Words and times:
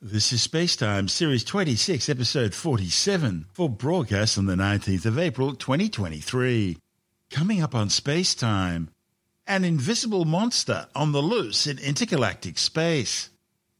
This 0.00 0.32
is 0.32 0.46
Spacetime, 0.46 1.10
Series 1.10 1.42
26, 1.42 2.08
Episode 2.08 2.54
47, 2.54 3.46
for 3.52 3.68
broadcast 3.68 4.38
on 4.38 4.46
the 4.46 4.54
19th 4.54 5.06
of 5.06 5.18
April 5.18 5.56
2023. 5.56 6.78
Coming 7.32 7.60
up 7.60 7.74
on 7.74 7.88
Spacetime, 7.88 8.90
an 9.48 9.64
invisible 9.64 10.24
monster 10.24 10.86
on 10.94 11.10
the 11.10 11.20
loose 11.20 11.66
in 11.66 11.80
intergalactic 11.80 12.58
space, 12.58 13.30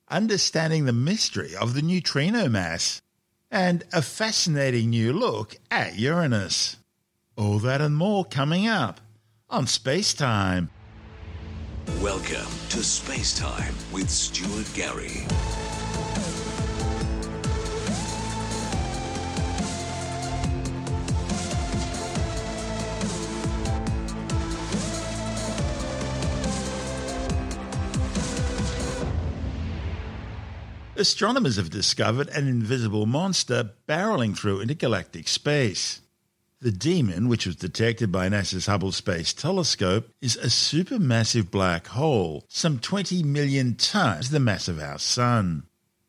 understanding 0.09 0.87
the 0.87 0.93
mystery 0.93 1.55
of 1.55 1.75
the 1.75 1.83
neutrino 1.83 2.49
mass, 2.49 3.01
and 3.49 3.85
a 3.93 4.03
fascinating 4.03 4.91
new 4.91 5.13
look 5.13 5.55
at 5.71 6.01
Uranus. 6.01 6.79
All 7.37 7.61
that 7.61 7.81
and 7.81 7.97
more 7.97 8.25
coming 8.25 8.67
up 8.67 9.01
on 9.49 9.67
Spacetime. 9.67 10.69
Welcome 12.03 12.51
to 12.71 12.83
Space 12.83 13.39
Time 13.39 13.77
with 13.93 14.11
Stuart 14.11 14.69
Gary. 14.75 15.25
Astronomers 30.99 31.55
have 31.55 31.71
discovered 31.71 32.29
an 32.31 32.49
invisible 32.49 33.07
monster 33.07 33.71
barreling 33.87 34.37
through 34.37 34.61
intergalactic 34.61 35.29
space. 35.29 36.01
The 36.61 36.73
Demon, 36.73 37.29
which 37.29 37.47
was 37.47 37.55
detected 37.55 38.11
by 38.11 38.29
NASA's 38.29 38.67
Hubble 38.67 38.91
Space 38.91 39.33
Telescope, 39.33 40.09
is 40.21 40.35
a 40.35 40.47
supermassive 40.47 41.53
black 41.53 41.87
hole, 41.87 42.45
some 42.49 42.81
20 42.81 43.23
million 43.23 43.77
times 43.77 44.31
the 44.31 44.41
mass 44.41 44.67
of 44.67 44.81
our 44.81 44.99
Sun. 44.99 45.63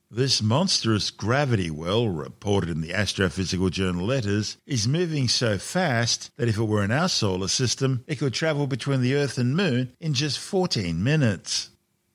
This 0.10 0.42
monstrous 0.42 1.12
gravity 1.12 1.70
well, 1.70 2.10
reported 2.10 2.72
in 2.72 2.82
the 2.82 2.94
astrophysical 2.94 3.70
journal 3.70 4.08
Letters, 4.08 4.58
is 4.66 4.88
moving 4.88 5.28
so 5.28 5.60
fast 5.60 6.36
that 6.38 6.50
if 6.50 6.58
it 6.58 6.64
were 6.64 6.84
in 6.84 6.90
our 6.90 7.10
solar 7.10 7.48
system, 7.48 8.04
it 8.08 8.16
could 8.16 8.34
travel 8.34 8.66
between 8.66 9.02
the 9.02 9.14
Earth 9.14 9.38
and 9.38 9.56
Moon 9.56 9.94
in 10.00 10.16
just 10.16 10.40
14 10.40 11.04
minutes. 11.04 11.70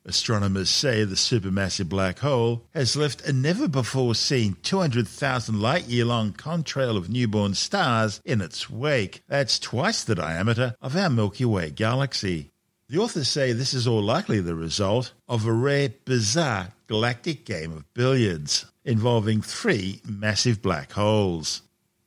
Astronomers 0.06 0.68
say 0.68 1.04
the 1.04 1.14
supermassive 1.14 1.88
black 1.88 2.18
hole 2.18 2.66
has 2.74 2.94
left 2.94 3.26
a 3.26 3.32
never 3.32 3.66
before 3.66 4.14
seen 4.14 4.56
200,000 4.62 5.58
light 5.58 5.84
year 5.86 6.04
long 6.04 6.32
contrail 6.32 6.98
of 6.98 7.08
newborn 7.08 7.54
stars 7.54 8.20
in 8.22 8.42
its 8.42 8.68
wake. 8.68 9.22
That's 9.28 9.58
twice 9.58 10.04
the 10.04 10.14
diameter 10.14 10.76
of 10.82 10.94
our 10.94 11.08
Milky 11.08 11.46
Way 11.46 11.70
galaxy. 11.70 12.50
The 12.90 12.98
authors 12.98 13.28
say 13.28 13.52
this 13.52 13.72
is 13.72 13.86
all 13.86 14.02
likely 14.02 14.40
the 14.40 14.54
result 14.54 15.14
of 15.26 15.46
a 15.46 15.52
rare, 15.52 15.88
bizarre 16.04 16.74
galactic 16.86 17.46
game 17.46 17.72
of 17.72 17.92
billiards 17.94 18.66
involving 18.84 19.40
three 19.40 20.02
massive 20.04 20.60
black 20.60 20.92
holes. 20.92 21.62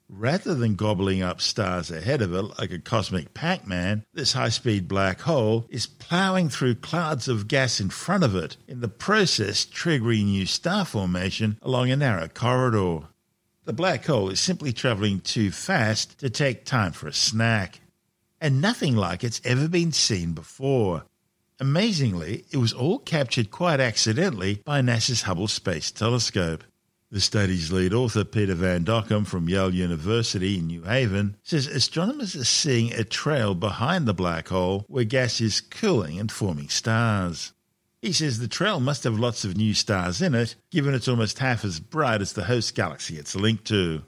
Rather 0.10 0.56
than 0.56 0.76
gobbling 0.76 1.22
up 1.22 1.42
stars 1.42 1.92
ahead 1.92 2.22
of 2.22 2.34
it 2.34 2.58
like 2.58 2.72
a 2.72 2.80
cosmic 2.80 3.34
Pac 3.34 3.68
Man, 3.68 4.06
this 4.14 4.32
high 4.32 4.48
speed 4.50 4.88
black 4.88 5.20
hole 5.20 5.68
is 5.70 5.86
ploughing 5.86 6.48
through 6.48 6.76
clouds 6.76 7.28
of 7.28 7.50
gas 7.50 7.82
in 7.82 7.90
front 7.90 8.24
of 8.24 8.34
it, 8.34 8.56
in 8.70 8.80
the 8.80 8.88
process 8.88 9.66
triggering 9.66 10.28
new 10.28 10.46
star 10.46 10.86
formation 10.86 11.60
along 11.62 11.92
a 11.92 11.98
narrow 11.98 12.30
corridor. 12.30 13.08
The 13.66 13.74
black 13.74 14.06
hole 14.06 14.30
is 14.30 14.40
simply 14.40 14.72
travelling 14.72 15.20
too 15.20 15.52
fast 15.52 16.18
to 16.20 16.30
take 16.30 16.64
time 16.64 16.94
for 16.94 17.08
a 17.08 17.14
snack. 17.14 17.82
And 18.40 18.62
nothing 18.62 18.96
like 18.96 19.26
it's 19.26 19.42
ever 19.44 19.68
been 19.68 19.92
seen 19.92 20.32
before. 20.32 21.04
Amazingly, 21.60 22.46
it 22.50 22.58
was 22.58 22.72
all 22.72 23.00
captured 23.00 23.52
quite 23.52 23.82
accidentally 23.82 24.62
by 24.64 24.80
NASA's 24.80 25.24
Hubble 25.24 25.50
Space 25.50 25.92
Telescope. 25.92 26.64
The 27.10 27.22
study's 27.22 27.72
lead 27.72 27.94
author, 27.94 28.26
Peter 28.26 28.54
Van 28.54 28.84
Dokkum 28.84 29.26
from 29.26 29.48
Yale 29.48 29.74
University 29.74 30.60
in 30.60 30.68
New 30.68 30.84
Haven, 30.84 31.38
says 31.42 31.66
astronomers 31.66 32.36
are 32.36 32.44
seeing 32.44 32.92
a 32.92 33.06
trail 33.06 33.56
behind 33.56 34.06
the 34.06 34.14
black 34.14 34.50
hole 34.50 34.84
where 34.90 35.06
gas 35.06 35.40
is 35.40 35.62
cooling 35.62 36.20
and 36.20 36.30
forming 36.30 36.68
stars. 36.68 37.54
He 38.02 38.12
says 38.12 38.40
the 38.40 38.50
trail 38.50 38.82
must 38.82 39.06
have 39.06 39.18
lots 39.18 39.46
of 39.46 39.56
new 39.56 39.74
stars 39.74 40.22
in 40.22 40.36
it, 40.36 40.56
given 40.70 40.94
it's 40.94 41.08
almost 41.08 41.40
half 41.40 41.64
as 41.64 41.80
bright 41.80 42.22
as 42.22 42.34
the 42.34 42.44
host 42.44 42.76
galaxy 42.76 43.18
it's 43.18 43.38
linked 43.38 43.64
to. 43.68 44.04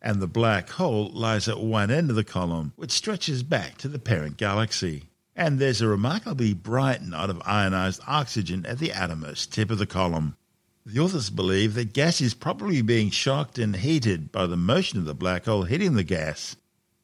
And 0.00 0.22
the 0.22 0.26
black 0.26 0.70
hole 0.70 1.10
lies 1.10 1.48
at 1.48 1.60
one 1.60 1.90
end 1.90 2.08
of 2.08 2.16
the 2.16 2.24
column, 2.24 2.72
which 2.76 2.92
stretches 2.92 3.42
back 3.42 3.76
to 3.78 3.88
the 3.88 3.98
parent 3.98 4.38
galaxy. 4.38 5.10
And 5.36 5.58
there's 5.58 5.82
a 5.82 5.86
remarkably 5.86 6.54
bright 6.54 7.02
knot 7.02 7.28
of 7.28 7.42
ionized 7.44 8.00
oxygen 8.06 8.64
at 8.64 8.78
the 8.78 8.94
outermost 8.94 9.52
tip 9.52 9.70
of 9.70 9.76
the 9.76 9.84
column. 9.86 10.37
The 10.90 11.00
authors 11.00 11.28
believe 11.28 11.74
that 11.74 11.92
gas 11.92 12.22
is 12.22 12.32
probably 12.32 12.80
being 12.80 13.10
shocked 13.10 13.58
and 13.58 13.76
heated 13.76 14.32
by 14.32 14.46
the 14.46 14.56
motion 14.56 14.98
of 14.98 15.04
the 15.04 15.12
black 15.12 15.44
hole 15.44 15.64
hitting 15.64 15.92
the 15.92 16.02
gas. 16.02 16.56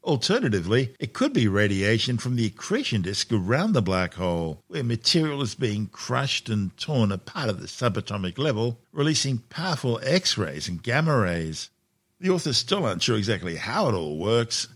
Alternatively, 0.03 0.95
it 0.99 1.13
could 1.13 1.33
be 1.33 1.47
radiation 1.47 2.17
from 2.17 2.35
the 2.35 2.47
accretion 2.47 3.03
disk 3.03 3.31
around 3.31 3.73
the 3.73 3.83
black 3.83 4.15
hole, 4.15 4.63
where 4.69 4.83
material 4.83 5.43
is 5.43 5.53
being 5.53 5.85
crushed 5.85 6.49
and 6.49 6.75
torn 6.77 7.11
apart 7.11 7.49
at 7.49 7.59
the 7.59 7.67
subatomic 7.67 8.39
level, 8.39 8.79
releasing 8.91 9.37
powerful 9.37 9.99
X 10.01 10.35
rays 10.35 10.67
and 10.67 10.81
gamma 10.81 11.15
rays. 11.15 11.69
The 12.19 12.31
authors 12.31 12.57
still 12.57 12.87
aren't 12.87 13.03
sure 13.03 13.19
exactly 13.19 13.57
how 13.57 13.89
it 13.89 13.93
all 13.93 14.17
works, 14.17 14.67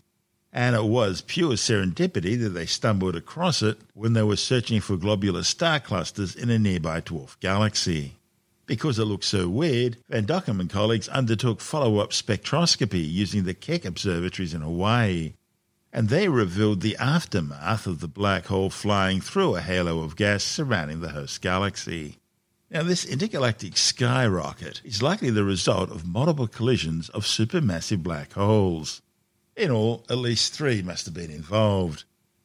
and 0.53 0.76
it 0.76 0.86
was 0.86 1.22
pure 1.22 1.53
serendipity 1.53 2.40
that 2.40 2.50
they 2.50 2.68
stumbled 2.68 3.16
across 3.16 3.64
it 3.64 3.80
when 3.96 4.14
they 4.14 4.22
were 4.22 4.36
searching 4.36 4.81
for 4.81 4.97
globular 4.97 5.41
star 5.41 5.80
clusters 5.80 6.36
in 6.36 6.52
a 6.52 6.59
nearby 6.59 7.02
dwarf 7.02 7.40
galaxy. 7.40 8.14
Because 8.69 9.00
it 9.00 9.06
looked 9.06 9.24
so 9.24 9.50
weird, 9.50 9.97
Van 10.09 10.28
Dokkum 10.28 10.59
and 10.59 10.69
colleagues 10.69 11.09
undertook 11.09 11.59
follow 11.59 11.97
up 11.97 12.12
spectroscopy 12.12 13.03
using 13.03 13.44
the 13.44 13.56
Keck 13.56 13.84
observatories 13.84 14.53
in 14.53 14.62
Hawaii. 14.62 15.34
And 15.91 16.09
they 16.09 16.30
revealed 16.30 16.81
the 16.81 16.96
aftermath 16.97 17.88
of 17.88 18.00
the 18.00 18.08
black 18.08 18.46
hole 18.46 18.69
flying 18.69 19.22
through 19.22 19.56
a 19.56 19.62
halo 19.62 20.02
of 20.02 20.16
gas 20.16 20.44
surrounding 20.44 21.02
the 21.02 21.09
host 21.09 21.41
galaxy. 21.41 22.18
Now, 22.69 22.84
this 22.84 23.06
intergalactic 23.06 23.75
skyrocket 23.75 24.81
is 24.85 25.02
likely 25.02 25.31
the 25.31 25.44
result 25.44 25.90
of 25.90 26.06
multiple 26.06 26.47
collisions 26.47 27.09
of 27.09 27.24
supermassive 27.24 28.03
black 28.03 28.34
holes. 28.34 29.02
In 29.56 29.72
all, 29.72 30.06
at 30.12 30.19
least 30.19 30.53
three 30.53 30.84
must 30.84 31.06
have 31.06 31.16
been 31.16 31.31
involved. 31.31 32.03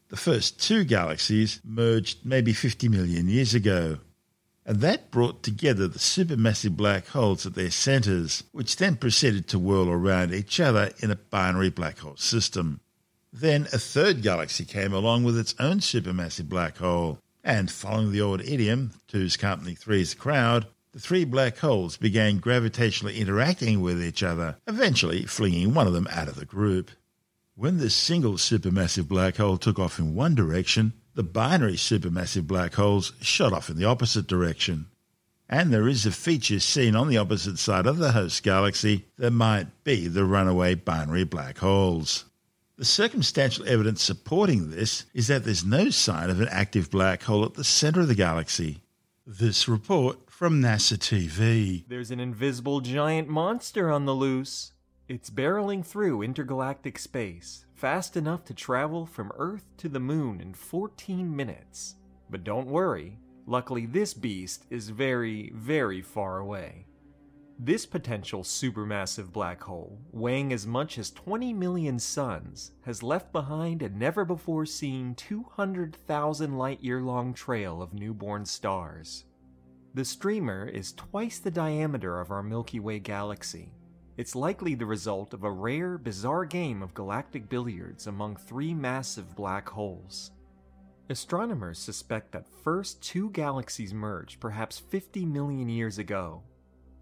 The 0.08 0.16
first 0.16 0.58
two 0.58 0.84
galaxies 0.84 1.60
merged 1.62 2.24
maybe 2.24 2.54
50 2.54 2.88
million 2.88 3.28
years 3.28 3.52
ago, 3.52 3.98
and 4.66 4.80
that 4.80 5.10
brought 5.10 5.42
together 5.42 5.86
the 5.86 5.98
supermassive 5.98 6.76
black 6.76 7.08
holes 7.08 7.44
at 7.44 7.54
their 7.54 7.70
centers, 7.70 8.44
which 8.52 8.76
then 8.76 8.97
proceeded 8.97 9.47
to 9.48 9.58
whirl 9.58 9.91
around 9.91 10.32
each 10.32 10.58
other 10.58 10.91
in 11.00 11.10
a 11.10 11.16
binary 11.16 11.70
black 11.70 11.98
hole 11.98 12.16
system. 12.16 12.80
Then 13.32 13.62
a 13.72 13.78
third 13.78 14.22
galaxy 14.22 14.64
came 14.64 14.92
along 14.92 15.25
with 15.25 15.38
its 15.38 15.54
own 15.58 15.80
supermassive 15.80 16.48
black 16.48 16.78
hole, 16.78 17.19
and 17.42 17.70
following 17.70 18.12
the 18.12 18.22
old 18.22 18.41
idiom, 18.41 18.92
two's 19.06 19.36
company, 19.36 19.75
three's 19.75 20.14
crowd, 20.14 20.66
the 20.92 21.00
three 21.00 21.25
black 21.25 21.58
holes 21.58 21.96
began 21.96 22.41
gravitationally 22.41 23.16
interacting 23.16 23.81
with 23.81 24.02
each 24.02 24.22
other, 24.22 24.56
eventually 24.66 25.26
flinging 25.26 25.75
one 25.75 25.88
of 25.88 25.92
them 25.92 26.06
out 26.10 26.28
of 26.28 26.36
the 26.36 26.44
group. 26.44 26.91
When 27.56 27.78
this 27.78 27.94
single 27.94 28.34
supermassive 28.34 29.08
black 29.08 29.36
hole 29.36 29.58
took 29.58 29.78
off 29.78 29.98
in 29.98 30.14
one 30.14 30.34
direction, 30.34 30.92
the 31.14 31.22
binary 31.22 31.75
supermassive 31.75 32.47
black 32.47 32.75
holes 32.75 33.12
shot 33.20 33.52
off 33.52 33.70
in 33.70 33.76
the 33.76 33.84
opposite 33.84 34.26
direction. 34.26 34.86
And 35.48 35.72
there 35.72 35.86
is 35.86 36.06
a 36.06 36.10
feature 36.10 36.60
seen 36.60 36.97
on 36.97 37.08
the 37.08 37.19
opposite 37.19 37.58
side 37.58 37.86
of 37.86 37.98
the 37.98 38.12
host 38.12 38.42
galaxy 38.42 39.04
that 39.19 39.30
might 39.30 39.84
be 39.84 40.08
the 40.08 40.25
runaway 40.25 40.75
binary 40.75 41.25
black 41.25 41.58
holes. 41.58 42.25
The 42.76 42.84
circumstantial 42.84 43.69
evidence 43.69 44.02
supporting 44.02 44.70
this 44.70 45.04
is 45.14 45.28
that 45.28 45.44
there's 45.44 45.64
no 45.64 45.91
sign 45.91 46.30
of 46.30 46.41
an 46.41 46.48
active 46.48 46.91
black 46.91 47.22
hole 47.22 47.44
at 47.44 47.54
the 47.54 47.62
center 47.62 48.00
of 48.00 48.08
the 48.08 48.16
galaxy. 48.16 48.81
This 49.26 49.69
report 49.69 50.28
from 50.28 50.60
NASA 50.60 50.98
TV. 50.98 51.84
There's 51.86 52.10
an 52.10 52.19
invisible 52.19 52.81
giant 52.81 53.28
monster 53.28 53.90
on 53.90 54.05
the 54.05 54.14
loose. 54.14 54.72
It's 55.06 55.28
barreling 55.28 55.84
through 55.84 56.22
intergalactic 56.22 56.98
space, 56.98 57.66
fast 57.74 58.16
enough 58.16 58.42
to 58.46 58.54
travel 58.54 59.04
from 59.04 59.32
Earth 59.36 59.66
to 59.76 59.90
the 59.90 60.00
Moon 60.00 60.40
in 60.40 60.54
14 60.54 61.36
minutes. 61.36 61.96
But 62.30 62.42
don't 62.42 62.68
worry, 62.68 63.18
luckily 63.46 63.84
this 63.84 64.14
beast 64.14 64.64
is 64.70 64.88
very, 64.88 65.52
very 65.54 66.00
far 66.00 66.38
away. 66.38 66.86
This 67.58 67.84
potential 67.84 68.42
supermassive 68.42 69.30
black 69.30 69.62
hole, 69.62 69.98
weighing 70.10 70.54
as 70.54 70.66
much 70.66 70.98
as 70.98 71.10
20 71.10 71.52
million 71.52 71.98
suns, 71.98 72.72
has 72.86 73.02
left 73.02 73.30
behind 73.30 73.82
a 73.82 73.90
never 73.90 74.24
before 74.24 74.64
seen 74.64 75.14
200,000 75.16 76.56
light 76.56 76.82
year 76.82 77.02
long 77.02 77.34
trail 77.34 77.82
of 77.82 77.92
newborn 77.92 78.46
stars. 78.46 79.26
The 79.92 80.06
streamer 80.06 80.66
is 80.66 80.94
twice 80.94 81.40
the 81.40 81.50
diameter 81.50 82.18
of 82.20 82.30
our 82.30 82.42
Milky 82.42 82.80
Way 82.80 83.00
galaxy. 83.00 83.74
It's 84.16 84.37
likely 84.37 84.76
the 84.76 84.87
result 84.87 85.34
of 85.34 85.43
a 85.43 85.50
rare, 85.50 85.99
bizarre 85.99 86.44
game 86.44 86.82
of 86.82 86.94
galactic 86.94 87.49
billiards 87.49 88.06
among 88.06 88.37
three 88.37 88.72
massive 88.72 89.34
black 89.34 89.69
holes. 89.69 90.31
Astronomers 91.11 91.81
suspect 91.81 92.31
that 92.32 92.46
first 92.62 93.02
two 93.02 93.31
galaxies 93.31 93.93
merged 93.93 94.40
perhaps 94.40 94.78
50 94.78 95.26
million 95.26 95.69
years 95.69 95.99
ago, 95.99 96.43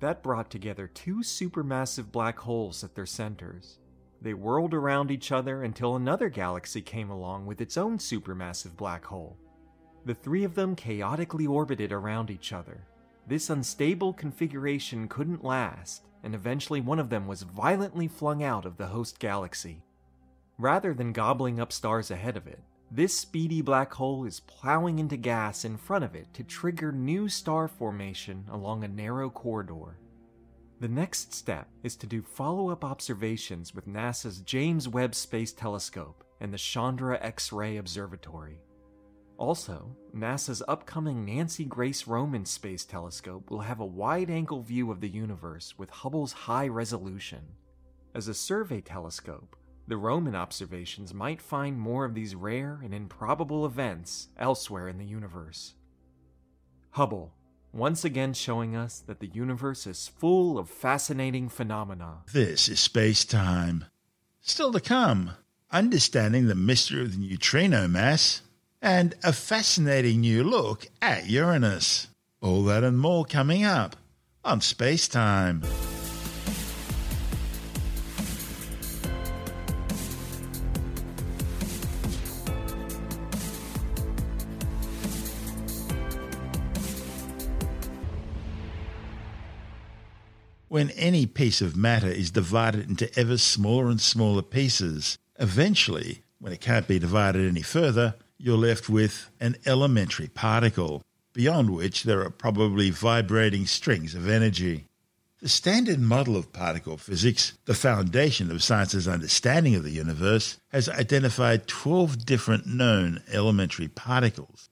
That 0.00 0.22
brought 0.22 0.50
together 0.50 0.88
two 0.88 1.18
supermassive 1.18 2.10
black 2.10 2.38
holes 2.40 2.82
at 2.82 2.96
their 2.96 3.06
centers. 3.06 3.78
They 4.20 4.34
whirled 4.34 4.74
around 4.74 5.12
each 5.12 5.30
other 5.30 5.62
until 5.62 5.94
another 5.94 6.28
galaxy 6.28 6.80
came 6.80 7.10
along 7.10 7.46
with 7.46 7.60
its 7.60 7.76
own 7.76 7.98
supermassive 7.98 8.76
black 8.76 9.04
hole. 9.04 9.36
The 10.04 10.14
three 10.14 10.42
of 10.42 10.56
them 10.56 10.74
chaotically 10.74 11.46
orbited 11.46 11.92
around 11.92 12.30
each 12.30 12.52
other. 12.52 12.84
This 13.28 13.50
unstable 13.50 14.12
configuration 14.12 15.06
couldn't 15.06 15.44
last, 15.44 16.08
and 16.22 16.34
eventually 16.34 16.80
one 16.80 16.98
of 16.98 17.10
them 17.10 17.26
was 17.26 17.42
violently 17.42 18.08
flung 18.08 18.42
out 18.42 18.64
of 18.64 18.76
the 18.76 18.86
host 18.86 19.18
galaxy. 19.18 19.84
Rather 20.58 20.94
than 20.94 21.12
gobbling 21.12 21.58
up 21.58 21.72
stars 21.72 22.10
ahead 22.10 22.36
of 22.36 22.46
it, 22.46 22.60
this 22.90 23.16
speedy 23.16 23.62
black 23.62 23.94
hole 23.94 24.24
is 24.24 24.40
plowing 24.40 24.98
into 24.98 25.16
gas 25.16 25.64
in 25.64 25.78
front 25.78 26.04
of 26.04 26.14
it 26.14 26.32
to 26.34 26.44
trigger 26.44 26.92
new 26.92 27.28
star 27.28 27.66
formation 27.66 28.44
along 28.50 28.84
a 28.84 28.88
narrow 28.88 29.30
corridor. 29.30 29.96
The 30.78 30.88
next 30.88 31.32
step 31.32 31.68
is 31.82 31.96
to 31.96 32.06
do 32.06 32.22
follow 32.22 32.68
up 32.68 32.84
observations 32.84 33.74
with 33.74 33.88
NASA's 33.88 34.40
James 34.40 34.88
Webb 34.88 35.14
Space 35.14 35.52
Telescope 35.52 36.22
and 36.40 36.52
the 36.52 36.58
Chandra 36.58 37.18
X 37.22 37.52
ray 37.52 37.76
Observatory. 37.76 38.58
Also, 39.42 39.96
NASA's 40.14 40.62
upcoming 40.68 41.24
Nancy 41.24 41.64
Grace 41.64 42.06
Roman 42.06 42.44
Space 42.44 42.84
Telescope 42.84 43.50
will 43.50 43.62
have 43.62 43.80
a 43.80 43.84
wide 43.84 44.30
angle 44.30 44.62
view 44.62 44.92
of 44.92 45.00
the 45.00 45.08
universe 45.08 45.74
with 45.76 45.90
Hubble's 45.90 46.32
high 46.32 46.68
resolution. 46.68 47.40
As 48.14 48.28
a 48.28 48.34
survey 48.34 48.80
telescope, 48.80 49.56
the 49.88 49.96
Roman 49.96 50.36
observations 50.36 51.12
might 51.12 51.42
find 51.42 51.76
more 51.76 52.04
of 52.04 52.14
these 52.14 52.36
rare 52.36 52.78
and 52.84 52.94
improbable 52.94 53.66
events 53.66 54.28
elsewhere 54.38 54.86
in 54.86 54.98
the 54.98 55.04
universe. 55.04 55.74
Hubble, 56.90 57.34
once 57.72 58.04
again 58.04 58.34
showing 58.34 58.76
us 58.76 59.00
that 59.00 59.18
the 59.18 59.32
universe 59.34 59.88
is 59.88 60.06
full 60.06 60.56
of 60.56 60.70
fascinating 60.70 61.48
phenomena. 61.48 62.18
This 62.32 62.68
is 62.68 62.78
space 62.78 63.24
time. 63.24 63.86
Still 64.40 64.70
to 64.70 64.80
come, 64.80 65.32
understanding 65.72 66.46
the 66.46 66.54
mystery 66.54 67.02
of 67.02 67.10
the 67.10 67.18
neutrino 67.18 67.88
mass 67.88 68.42
and 68.82 69.14
a 69.22 69.32
fascinating 69.32 70.20
new 70.22 70.42
look 70.42 70.88
at 71.00 71.30
Uranus. 71.30 72.08
All 72.42 72.64
that 72.64 72.82
and 72.82 72.98
more 72.98 73.24
coming 73.24 73.64
up 73.64 73.94
on 74.44 74.60
Space 74.60 75.06
Time. 75.06 75.62
When 90.66 90.90
any 90.92 91.26
piece 91.26 91.60
of 91.60 91.76
matter 91.76 92.08
is 92.08 92.30
divided 92.30 92.88
into 92.88 93.16
ever 93.16 93.36
smaller 93.36 93.90
and 93.90 94.00
smaller 94.00 94.42
pieces, 94.42 95.18
eventually, 95.38 96.22
when 96.40 96.52
it 96.52 96.62
can't 96.62 96.88
be 96.88 96.98
divided 96.98 97.46
any 97.46 97.60
further, 97.60 98.14
you're 98.42 98.58
left 98.58 98.88
with 98.88 99.30
an 99.40 99.56
elementary 99.66 100.26
particle, 100.26 101.00
beyond 101.32 101.70
which 101.70 102.02
there 102.02 102.22
are 102.22 102.30
probably 102.30 102.90
vibrating 102.90 103.66
strings 103.66 104.16
of 104.16 104.28
energy. 104.28 104.86
The 105.40 105.48
standard 105.48 106.00
model 106.00 106.36
of 106.36 106.52
particle 106.52 106.96
physics, 106.96 107.52
the 107.66 107.74
foundation 107.74 108.50
of 108.50 108.62
science's 108.62 109.06
understanding 109.06 109.76
of 109.76 109.84
the 109.84 109.90
universe, 109.90 110.58
has 110.70 110.88
identified 110.88 111.68
12 111.68 112.26
different 112.26 112.66
known 112.66 113.22
elementary 113.32 113.88
particles. 113.88 114.68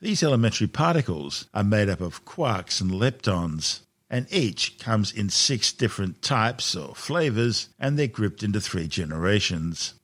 These 0.00 0.22
elementary 0.22 0.66
particles 0.66 1.48
are 1.54 1.64
made 1.64 1.88
up 1.88 2.02
of 2.02 2.26
quarks 2.26 2.82
and 2.82 2.90
leptons, 2.90 3.80
and 4.10 4.26
each 4.30 4.78
comes 4.78 5.10
in 5.10 5.30
six 5.30 5.72
different 5.72 6.20
types 6.20 6.76
or 6.76 6.94
flavors, 6.94 7.70
and 7.78 7.98
they're 7.98 8.06
grouped 8.06 8.42
into 8.42 8.60
three 8.60 8.88
generations. 8.88 9.94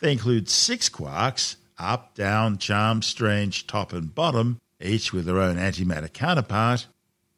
They 0.00 0.12
include 0.12 0.50
six 0.50 0.88
quarks, 0.90 1.56
up, 1.78 2.14
down, 2.14 2.58
charm, 2.58 3.02
strange, 3.02 3.66
top, 3.66 3.92
and 3.92 4.14
bottom, 4.14 4.60
each 4.80 5.12
with 5.12 5.24
their 5.24 5.40
own 5.40 5.56
antimatter 5.56 6.12
counterpart, 6.12 6.86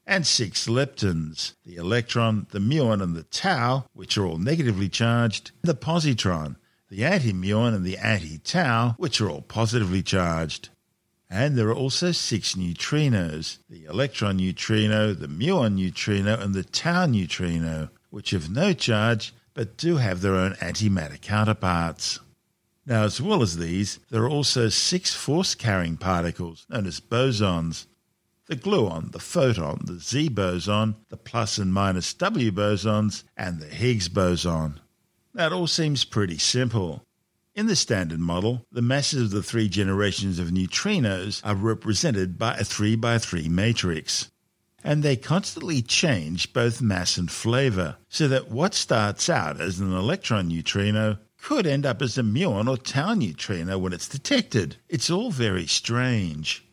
and 0.07 0.27
six 0.27 0.67
leptons 0.67 1.55
the 1.65 1.77
electron, 1.77 2.47
the 2.51 2.59
muon, 2.59 3.03
and 3.03 3.15
the 3.15 3.23
tau, 3.25 3.87
which 3.93 4.19
are 4.19 4.27
all 4.27 4.39
negatively 4.39 4.89
charged, 4.89 5.53
the 5.63 5.75
positron, 5.75 6.57
the 6.89 7.01
antimuon, 7.01 7.75
and 7.75 7.85
the 7.85 7.97
anti-tau, 7.97 8.95
which 8.99 9.21
are 9.21 9.31
all 9.31 9.43
positively 9.43 10.03
charged. 10.03 10.69
And 11.33 11.57
there 11.57 11.69
are 11.69 11.75
also 11.75 12.11
six 12.11 12.55
neutrinos 12.55 13.59
the 13.69 13.85
electron 13.85 14.37
neutrino, 14.37 15.15
the 15.15 15.29
muon 15.29 15.77
neutrino, 15.77 16.37
and 16.39 16.55
the 16.55 16.65
tau 16.65 17.07
neutrino, 17.07 17.91
which 18.11 18.31
have 18.31 18.51
no 18.51 18.73
charge 18.73 19.33
but 19.55 19.77
do 19.77 19.97
have 19.97 20.21
their 20.21 20.35
own 20.35 20.55
antimatter 20.55 21.21
counterparts. 21.21 22.19
Now, 22.91 23.05
as 23.05 23.21
well 23.21 23.41
as 23.41 23.57
these, 23.57 24.01
there 24.11 24.25
are 24.25 24.29
also 24.29 24.69
six 24.69 25.15
force 25.15 25.55
carrying 25.55 25.97
particles 25.97 26.67
known 26.69 26.87
as 26.89 26.99
bosons 26.99 27.87
the 28.49 28.57
gluon, 28.57 29.13
the 29.13 29.21
photon, 29.21 29.83
the 29.85 30.01
Z 30.01 30.31
boson, 30.31 30.97
the 31.09 31.17
plus 31.17 31.57
and 31.57 31.73
minus 31.73 32.13
W 32.15 32.51
bosons, 32.51 33.23
and 33.37 33.61
the 33.61 33.69
Higgs 33.69 34.09
boson. 34.09 34.81
That 35.35 35.53
all 35.53 35.69
seems 35.69 36.03
pretty 36.03 36.39
simple. 36.39 37.07
In 37.55 37.69
the 37.69 37.77
Standard 37.77 38.19
Model, 38.19 38.67
the 38.73 38.83
masses 38.83 39.23
of 39.23 39.31
the 39.31 39.43
three 39.45 39.69
generations 39.69 40.41
of 40.41 40.49
neutrinos 40.49 41.41
are 41.45 41.55
represented 41.55 42.39
by 42.39 42.57
a 42.57 42.65
3 42.65 42.97
by 42.97 43.19
3 43.19 43.49
matrix. 43.49 44.33
And 44.83 45.05
they 45.05 45.15
constantly 45.15 45.81
change 45.81 46.53
both 46.53 46.83
mass 46.83 47.19
and 47.19 47.31
flavor, 47.31 47.99
so 48.09 48.27
that 48.27 48.51
what 48.51 48.75
starts 48.75 49.29
out 49.29 49.61
as 49.61 49.79
an 49.79 49.93
electron 49.93 50.49
neutrino 50.49 51.19
could 51.43 51.67
end 51.67 51.87
up 51.87 52.03
as 52.03 52.19
a 52.19 52.23
muon 52.23 52.69
or 52.69 52.77
tau 52.77 53.15
neutrino 53.15 53.79
when 53.79 53.93
it's 53.93 54.09
detected. 54.09 54.77
It's 54.89 55.11
all 55.11 55.31
very 55.31 55.67
strange. 55.67 56.65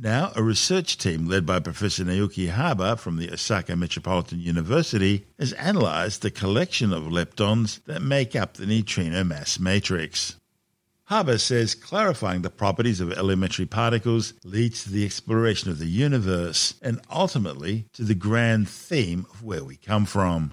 Now, 0.00 0.30
a 0.36 0.42
research 0.42 0.96
team 0.96 1.26
led 1.26 1.44
by 1.44 1.58
Professor 1.58 2.04
Naoki 2.04 2.52
Haba 2.52 2.96
from 2.96 3.16
the 3.16 3.32
Osaka 3.32 3.74
Metropolitan 3.74 4.38
University 4.38 5.26
has 5.40 5.52
analyzed 5.54 6.22
the 6.22 6.30
collection 6.30 6.92
of 6.92 7.04
leptons 7.04 7.82
that 7.86 8.00
make 8.00 8.36
up 8.36 8.54
the 8.54 8.66
neutrino 8.66 9.24
mass 9.24 9.58
matrix. 9.58 10.36
Haba 11.10 11.40
says 11.40 11.74
clarifying 11.74 12.42
the 12.42 12.50
properties 12.50 13.00
of 13.00 13.12
elementary 13.12 13.66
particles 13.66 14.34
leads 14.44 14.84
to 14.84 14.90
the 14.90 15.04
exploration 15.04 15.70
of 15.70 15.78
the 15.78 15.86
universe 15.86 16.74
and 16.80 17.00
ultimately 17.10 17.86
to 17.94 18.04
the 18.04 18.14
grand 18.14 18.68
theme 18.68 19.26
of 19.32 19.42
where 19.42 19.64
we 19.64 19.76
come 19.76 20.04
from. 20.04 20.52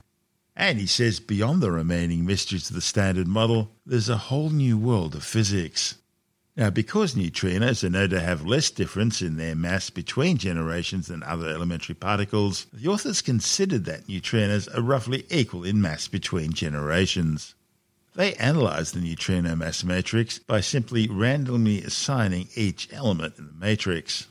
And 0.56 0.80
he 0.80 0.88
says 0.88 1.20
beyond 1.20 1.62
the 1.62 1.72
remaining 1.72 2.26
mysteries 2.26 2.70
of 2.70 2.76
the 2.76 2.82
Standard 2.82 3.28
Model, 3.28 3.72
there's 3.86 4.10
a 4.10 4.18
whole 4.18 4.50
new 4.50 4.78
world 4.78 5.14
of 5.14 5.24
physics. 5.24 5.96
Now, 6.56 6.70
because 6.70 7.16
neutrinos 7.16 7.84
are 7.84 7.90
known 7.90 8.12
to 8.12 8.22
have 8.22 8.46
less 8.46 8.70
difference 8.70 9.22
in 9.22 9.36
their 9.36 9.56
mass 9.56 9.90
between 9.90 10.38
generations 10.38 11.08
than 11.08 11.22
other 11.24 11.50
elementary 11.50 11.96
particles, 11.96 12.68
the 12.72 12.88
authors 12.88 13.22
considered 13.22 13.84
that 13.86 14.08
neutrinos 14.08 14.74
are 14.74 14.82
roughly 14.82 15.26
equal 15.30 15.66
in 15.66 15.82
mass 15.82 16.08
between 16.08 16.54
generations. 16.54 17.56
They 18.16 18.36
analysed 18.36 18.94
the 18.94 19.02
neutrino 19.02 19.58
mass 19.58 19.84
matrix 19.84 20.40
by 20.40 20.62
simply 20.62 21.10
randomly 21.10 21.84
assigning 21.84 22.48
each 22.56 22.88
element 22.94 23.38
in 23.38 23.48
the 23.48 23.54
matrix. 23.66 24.28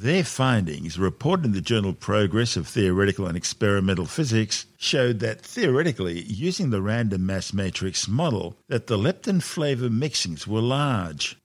Their 0.00 0.22
findings, 0.22 0.96
reported 0.96 1.46
in 1.46 1.52
the 1.52 1.60
journal 1.60 1.92
Progress 1.92 2.56
of 2.56 2.68
Theoretical 2.68 3.26
and 3.26 3.36
Experimental 3.36 4.06
Physics, 4.06 4.66
showed 4.76 5.18
that 5.18 5.40
theoretically, 5.40 6.22
using 6.22 6.70
the 6.70 6.80
random 6.80 7.26
mass 7.26 7.52
matrix 7.52 8.06
model, 8.06 8.56
that 8.68 8.86
the 8.86 8.96
lepton 8.96 9.42
flavor 9.42 9.90
mixings 9.90 10.46
were 10.46 10.60
large. 10.60 11.36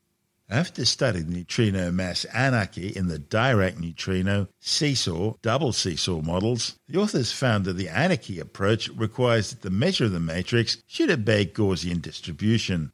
After 0.52 0.86
studying 0.86 1.32
neutrino 1.32 1.92
mass 1.92 2.26
anarchy 2.26 2.90
in 2.90 3.08
the 3.08 3.18
Dirac 3.18 3.80
neutrino, 3.80 4.50
seesaw, 4.60 5.34
double 5.42 5.74
seesaw 5.74 6.22
models, 6.22 6.78
the 6.88 7.00
authors 7.00 7.32
found 7.32 7.66
that 7.66 7.74
the 7.74 7.90
anarchy 7.90 8.40
approach 8.40 8.88
requires 8.90 9.50
that 9.50 9.64
the 9.64 9.72
measure 9.72 10.06
of 10.06 10.12
the 10.12 10.20
matrix 10.20 10.78
should 10.86 11.10
obey 11.10 11.48
Gaussian 11.48 12.04
distribution. 12.04 12.92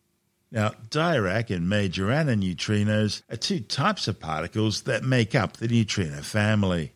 Now, 0.51 0.71
Dirac 0.89 1.55
and 1.55 1.67
Majorana 1.67 2.35
neutrinos 2.35 3.21
are 3.29 3.37
two 3.37 3.59
types 3.59 4.07
of 4.07 4.19
particles 4.19 4.81
that 4.83 5.03
make 5.03 5.35
up 5.35 5.57
the 5.57 5.67
neutrino 5.67 6.23
family. 6.23 6.93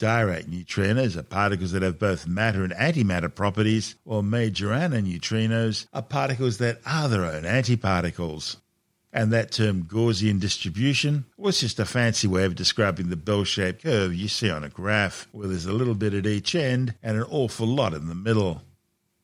Dirac 0.00 0.46
neutrinos 0.46 1.16
are 1.16 1.22
particles 1.22 1.70
that 1.72 1.82
have 1.82 2.00
both 2.00 2.26
matter 2.26 2.64
and 2.64 2.72
antimatter 2.72 3.32
properties, 3.32 3.94
while 4.02 4.22
Majorana 4.22 5.00
neutrinos 5.00 5.86
are 5.92 6.02
particles 6.02 6.58
that 6.58 6.80
are 6.84 7.08
their 7.08 7.24
own 7.24 7.42
antiparticles. 7.42 8.56
And 9.12 9.32
that 9.32 9.52
term 9.52 9.84
Gaussian 9.84 10.40
distribution 10.40 11.24
was 11.36 11.60
just 11.60 11.78
a 11.78 11.84
fancy 11.84 12.26
way 12.26 12.44
of 12.44 12.56
describing 12.56 13.10
the 13.10 13.16
bell 13.16 13.44
shaped 13.44 13.82
curve 13.82 14.12
you 14.12 14.28
see 14.28 14.50
on 14.50 14.64
a 14.64 14.68
graph, 14.68 15.28
where 15.30 15.48
there's 15.48 15.66
a 15.66 15.72
little 15.72 15.94
bit 15.94 16.14
at 16.14 16.26
each 16.26 16.54
end 16.54 16.94
and 17.02 17.16
an 17.16 17.24
awful 17.30 17.66
lot 17.66 17.94
in 17.94 18.08
the 18.08 18.14
middle. 18.14 18.62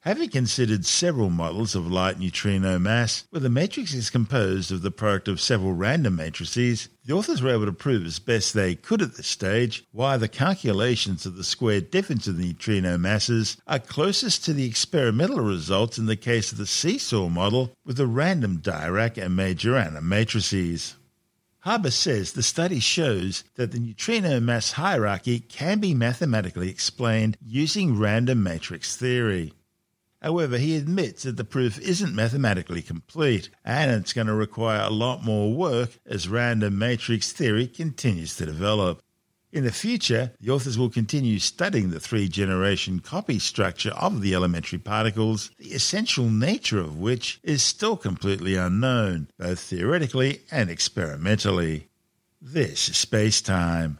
Having 0.04 0.28
considered 0.28 0.84
several 0.84 1.30
models 1.30 1.74
of 1.74 1.90
light 1.90 2.18
neutrino 2.18 2.78
mass, 2.78 3.24
where 3.30 3.40
the 3.40 3.48
matrix 3.48 3.94
is 3.94 4.10
composed 4.10 4.70
of 4.70 4.82
the 4.82 4.90
product 4.90 5.28
of 5.28 5.40
several 5.40 5.72
random 5.72 6.16
matrices, 6.16 6.90
the 7.06 7.14
authors 7.14 7.40
were 7.40 7.54
able 7.54 7.64
to 7.64 7.72
prove 7.72 8.04
as 8.04 8.18
best 8.18 8.52
they 8.52 8.74
could 8.74 9.00
at 9.00 9.14
this 9.14 9.26
stage 9.26 9.82
why 9.92 10.18
the 10.18 10.28
calculations 10.28 11.24
of 11.24 11.36
the 11.36 11.42
squared 11.42 11.90
difference 11.90 12.26
of 12.26 12.36
the 12.36 12.48
neutrino 12.48 12.98
masses 12.98 13.56
are 13.66 13.78
closest 13.78 14.44
to 14.44 14.52
the 14.52 14.66
experimental 14.66 15.40
results 15.40 15.96
in 15.96 16.04
the 16.04 16.16
case 16.16 16.52
of 16.52 16.58
the 16.58 16.66
seesaw 16.66 17.30
model 17.30 17.74
with 17.82 17.96
the 17.96 18.06
random 18.06 18.58
Dirac 18.58 19.16
and 19.16 19.34
Majorana 19.38 20.02
matrices. 20.02 20.96
Haba 21.64 21.90
says 21.90 22.32
the 22.32 22.42
study 22.42 22.78
shows 22.78 23.42
that 23.54 23.72
the 23.72 23.80
neutrino 23.80 24.38
mass 24.38 24.72
hierarchy 24.72 25.40
can 25.40 25.78
be 25.78 25.94
mathematically 25.94 26.68
explained 26.68 27.38
using 27.42 27.98
random 27.98 28.42
matrix 28.42 28.98
theory. 28.98 29.54
However, 30.24 30.56
he 30.56 30.74
admits 30.74 31.24
that 31.24 31.36
the 31.36 31.44
proof 31.44 31.78
isn't 31.78 32.14
mathematically 32.14 32.80
complete, 32.80 33.50
and 33.62 33.90
it's 33.90 34.14
going 34.14 34.26
to 34.26 34.32
require 34.32 34.80
a 34.80 34.88
lot 34.88 35.22
more 35.22 35.52
work 35.52 35.98
as 36.06 36.28
random 36.28 36.78
matrix 36.78 37.30
theory 37.30 37.66
continues 37.66 38.34
to 38.36 38.46
develop. 38.46 39.02
In 39.52 39.64
the 39.64 39.70
future, 39.70 40.32
the 40.40 40.50
authors 40.50 40.78
will 40.78 40.88
continue 40.88 41.38
studying 41.38 41.90
the 41.90 42.00
three 42.00 42.26
generation 42.26 43.00
copy 43.00 43.38
structure 43.38 43.90
of 43.90 44.22
the 44.22 44.34
elementary 44.34 44.78
particles, 44.78 45.50
the 45.58 45.74
essential 45.74 46.30
nature 46.30 46.80
of 46.80 46.98
which 46.98 47.38
is 47.42 47.62
still 47.62 47.98
completely 47.98 48.56
unknown, 48.56 49.28
both 49.38 49.60
theoretically 49.60 50.40
and 50.50 50.70
experimentally. 50.70 51.88
This 52.40 52.88
is 52.88 52.96
space 52.96 53.42
time. 53.42 53.98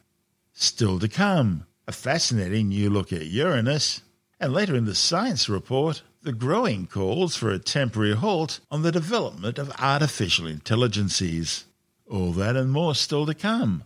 Still 0.55 0.99
to 1.01 1.09
come, 1.09 1.67
a 1.87 1.93
fascinating 1.93 2.71
new 2.71 2.89
look 2.89 3.13
at 3.13 3.27
Uranus, 3.27 4.01
and 4.41 4.55
later 4.55 4.75
in 4.75 4.87
the 4.87 4.95
science 4.95 5.51
report, 5.51 6.03
the 6.25 6.33
growing 6.33 6.87
calls 6.87 7.37
for 7.37 7.51
a 7.51 7.59
temporary 7.59 8.15
halt 8.15 8.61
on 8.71 8.81
the 8.81 8.91
development 8.91 9.59
of 9.59 9.71
artificial 9.79 10.47
intelligences. 10.47 11.67
All 12.11 12.33
that 12.33 12.57
and 12.57 12.73
more 12.73 12.95
still 12.95 13.27
to 13.27 13.35
come 13.35 13.85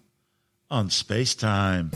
on 0.71 0.89
Space 0.89 1.35
Time. 1.35 1.91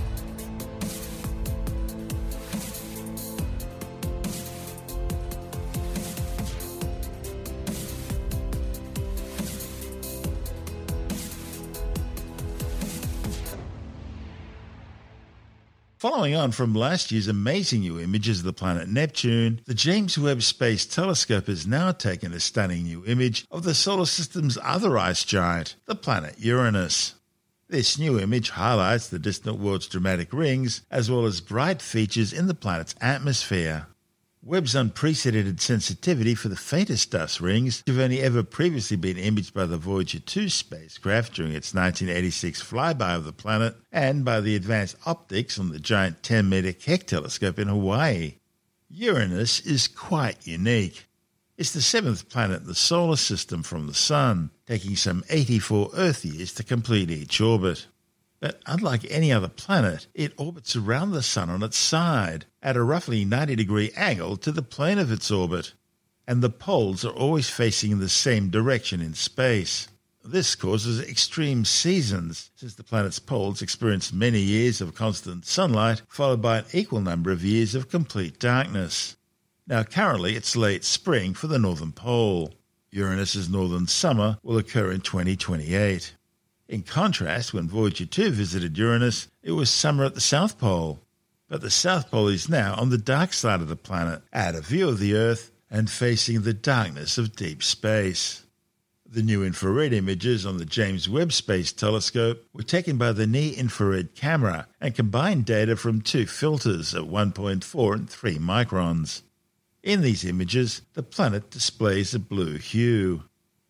Following 16.22 16.36
on 16.36 16.52
from 16.52 16.72
last 16.72 17.10
year's 17.10 17.26
amazing 17.26 17.80
new 17.80 17.98
images 17.98 18.38
of 18.38 18.44
the 18.44 18.52
planet 18.52 18.88
Neptune, 18.88 19.60
the 19.64 19.74
James 19.74 20.16
Webb 20.16 20.42
Space 20.42 20.86
Telescope 20.86 21.48
has 21.48 21.66
now 21.66 21.90
taken 21.90 22.32
a 22.32 22.38
stunning 22.38 22.84
new 22.84 23.04
image 23.06 23.44
of 23.50 23.64
the 23.64 23.74
solar 23.74 24.06
system's 24.06 24.56
other 24.62 24.96
ice 24.96 25.24
giant, 25.24 25.74
the 25.86 25.96
planet 25.96 26.36
Uranus. 26.38 27.16
This 27.68 27.98
new 27.98 28.20
image 28.20 28.50
highlights 28.50 29.08
the 29.08 29.18
distant 29.18 29.58
world's 29.58 29.88
dramatic 29.88 30.32
rings 30.32 30.82
as 30.92 31.10
well 31.10 31.26
as 31.26 31.40
bright 31.40 31.82
features 31.82 32.32
in 32.32 32.46
the 32.46 32.54
planet's 32.54 32.94
atmosphere. 33.00 33.88
Webb's 34.44 34.74
unprecedented 34.74 35.60
sensitivity 35.60 36.34
for 36.34 36.48
the 36.48 36.56
faintest 36.56 37.12
dust 37.12 37.40
rings, 37.40 37.84
have 37.86 38.00
only 38.00 38.20
ever 38.20 38.42
previously 38.42 38.96
been 38.96 39.16
imaged 39.16 39.54
by 39.54 39.66
the 39.66 39.76
Voyager 39.76 40.18
2 40.18 40.48
spacecraft 40.48 41.34
during 41.34 41.52
its 41.52 41.72
1986 41.72 42.60
flyby 42.60 43.14
of 43.14 43.24
the 43.24 43.32
planet, 43.32 43.76
and 43.92 44.24
by 44.24 44.40
the 44.40 44.56
advanced 44.56 44.96
optics 45.06 45.60
on 45.60 45.70
the 45.70 45.78
giant 45.78 46.24
10 46.24 46.48
meter 46.48 46.72
Keck 46.72 47.06
telescope 47.06 47.60
in 47.60 47.68
Hawaii. 47.68 48.38
Uranus 48.90 49.60
is 49.60 49.86
quite 49.86 50.44
unique. 50.44 51.06
It's 51.56 51.72
the 51.72 51.80
seventh 51.80 52.28
planet 52.28 52.62
in 52.62 52.66
the 52.66 52.74
solar 52.74 53.16
system 53.16 53.62
from 53.62 53.86
the 53.86 53.94
Sun, 53.94 54.50
taking 54.66 54.96
some 54.96 55.22
84 55.30 55.90
Earth 55.94 56.24
years 56.24 56.52
to 56.54 56.64
complete 56.64 57.12
each 57.12 57.40
orbit. 57.40 57.86
But 58.42 58.60
unlike 58.66 59.06
any 59.08 59.30
other 59.30 59.46
planet, 59.46 60.08
it 60.14 60.32
orbits 60.36 60.74
around 60.74 61.12
the 61.12 61.22
Sun 61.22 61.48
on 61.48 61.62
its 61.62 61.76
side, 61.76 62.46
at 62.60 62.76
a 62.76 62.82
roughly 62.82 63.24
90 63.24 63.54
degree 63.54 63.92
angle 63.94 64.36
to 64.38 64.50
the 64.50 64.64
plane 64.64 64.98
of 64.98 65.12
its 65.12 65.30
orbit, 65.30 65.74
and 66.26 66.42
the 66.42 66.50
poles 66.50 67.04
are 67.04 67.12
always 67.12 67.48
facing 67.48 67.92
in 67.92 68.00
the 68.00 68.08
same 68.08 68.50
direction 68.50 69.00
in 69.00 69.14
space. 69.14 69.86
This 70.24 70.56
causes 70.56 70.98
extreme 70.98 71.64
seasons, 71.64 72.50
since 72.56 72.74
the 72.74 72.82
planet's 72.82 73.20
poles 73.20 73.62
experience 73.62 74.12
many 74.12 74.40
years 74.40 74.80
of 74.80 74.96
constant 74.96 75.46
sunlight, 75.46 76.02
followed 76.08 76.42
by 76.42 76.58
an 76.58 76.64
equal 76.72 77.00
number 77.00 77.30
of 77.30 77.44
years 77.44 77.76
of 77.76 77.88
complete 77.88 78.40
darkness. 78.40 79.14
Now, 79.68 79.84
currently, 79.84 80.34
it's 80.34 80.56
late 80.56 80.82
spring 80.82 81.34
for 81.34 81.46
the 81.46 81.60
Northern 81.60 81.92
Pole. 81.92 82.52
Uranus's 82.90 83.48
northern 83.48 83.86
summer 83.86 84.38
will 84.42 84.58
occur 84.58 84.90
in 84.90 85.00
2028. 85.00 86.16
In 86.72 86.84
contrast, 86.84 87.52
when 87.52 87.68
Voyager 87.68 88.06
2 88.06 88.30
visited 88.30 88.78
Uranus, 88.78 89.28
it 89.42 89.52
was 89.52 89.68
summer 89.68 90.06
at 90.06 90.14
the 90.14 90.22
South 90.22 90.56
Pole. 90.56 91.02
But 91.46 91.60
the 91.60 91.68
South 91.68 92.10
Pole 92.10 92.28
is 92.28 92.48
now 92.48 92.74
on 92.76 92.88
the 92.88 92.96
dark 92.96 93.34
side 93.34 93.60
of 93.60 93.68
the 93.68 93.76
planet, 93.76 94.22
out 94.32 94.54
of 94.54 94.68
view 94.68 94.88
of 94.88 94.98
the 94.98 95.14
Earth 95.14 95.52
and 95.70 95.90
facing 95.90 96.40
the 96.40 96.54
darkness 96.54 97.18
of 97.18 97.36
deep 97.36 97.62
space. 97.62 98.46
The 99.04 99.22
new 99.22 99.44
infrared 99.44 99.92
images 99.92 100.46
on 100.46 100.56
the 100.56 100.64
James 100.64 101.10
Webb 101.10 101.34
Space 101.34 101.72
Telescope 101.72 102.46
were 102.54 102.62
taken 102.62 102.96
by 102.96 103.12
the 103.12 103.26
Near 103.26 103.52
Infrared 103.52 104.14
Camera 104.14 104.66
and 104.80 104.94
combined 104.94 105.44
data 105.44 105.76
from 105.76 106.00
two 106.00 106.24
filters 106.24 106.94
at 106.94 107.02
1.4 107.02 107.94
and 107.94 108.08
3 108.08 108.38
microns. 108.38 109.20
In 109.82 110.00
these 110.00 110.24
images, 110.24 110.80
the 110.94 111.02
planet 111.02 111.50
displays 111.50 112.14
a 112.14 112.18
blue 112.18 112.56
hue. 112.56 113.24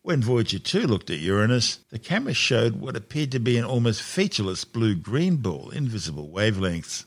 When 0.05 0.21
Voyager 0.21 0.59
2 0.59 0.85
looked 0.85 1.09
at 1.11 1.19
Uranus, 1.19 1.79
the 1.89 1.97
camera 1.97 2.33
showed 2.33 2.75
what 2.75 2.97
appeared 2.97 3.31
to 3.31 3.39
be 3.39 3.57
an 3.57 3.63
almost 3.63 4.01
featureless 4.01 4.65
blue 4.65 4.95
green 4.95 5.37
ball 5.37 5.69
in 5.69 5.87
visible 5.87 6.27
wavelengths. 6.27 7.05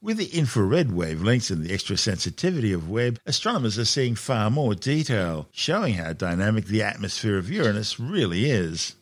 With 0.00 0.16
the 0.16 0.34
infrared 0.34 0.88
wavelengths 0.88 1.50
and 1.50 1.62
the 1.62 1.74
extra 1.74 1.98
sensitivity 1.98 2.72
of 2.72 2.88
Webb, 2.88 3.20
astronomers 3.26 3.78
are 3.78 3.84
seeing 3.84 4.14
far 4.14 4.50
more 4.50 4.74
detail, 4.74 5.48
showing 5.52 5.94
how 5.94 6.14
dynamic 6.14 6.64
the 6.64 6.82
atmosphere 6.82 7.36
of 7.36 7.50
Uranus 7.50 8.00
really 8.00 8.50
is. 8.50 8.96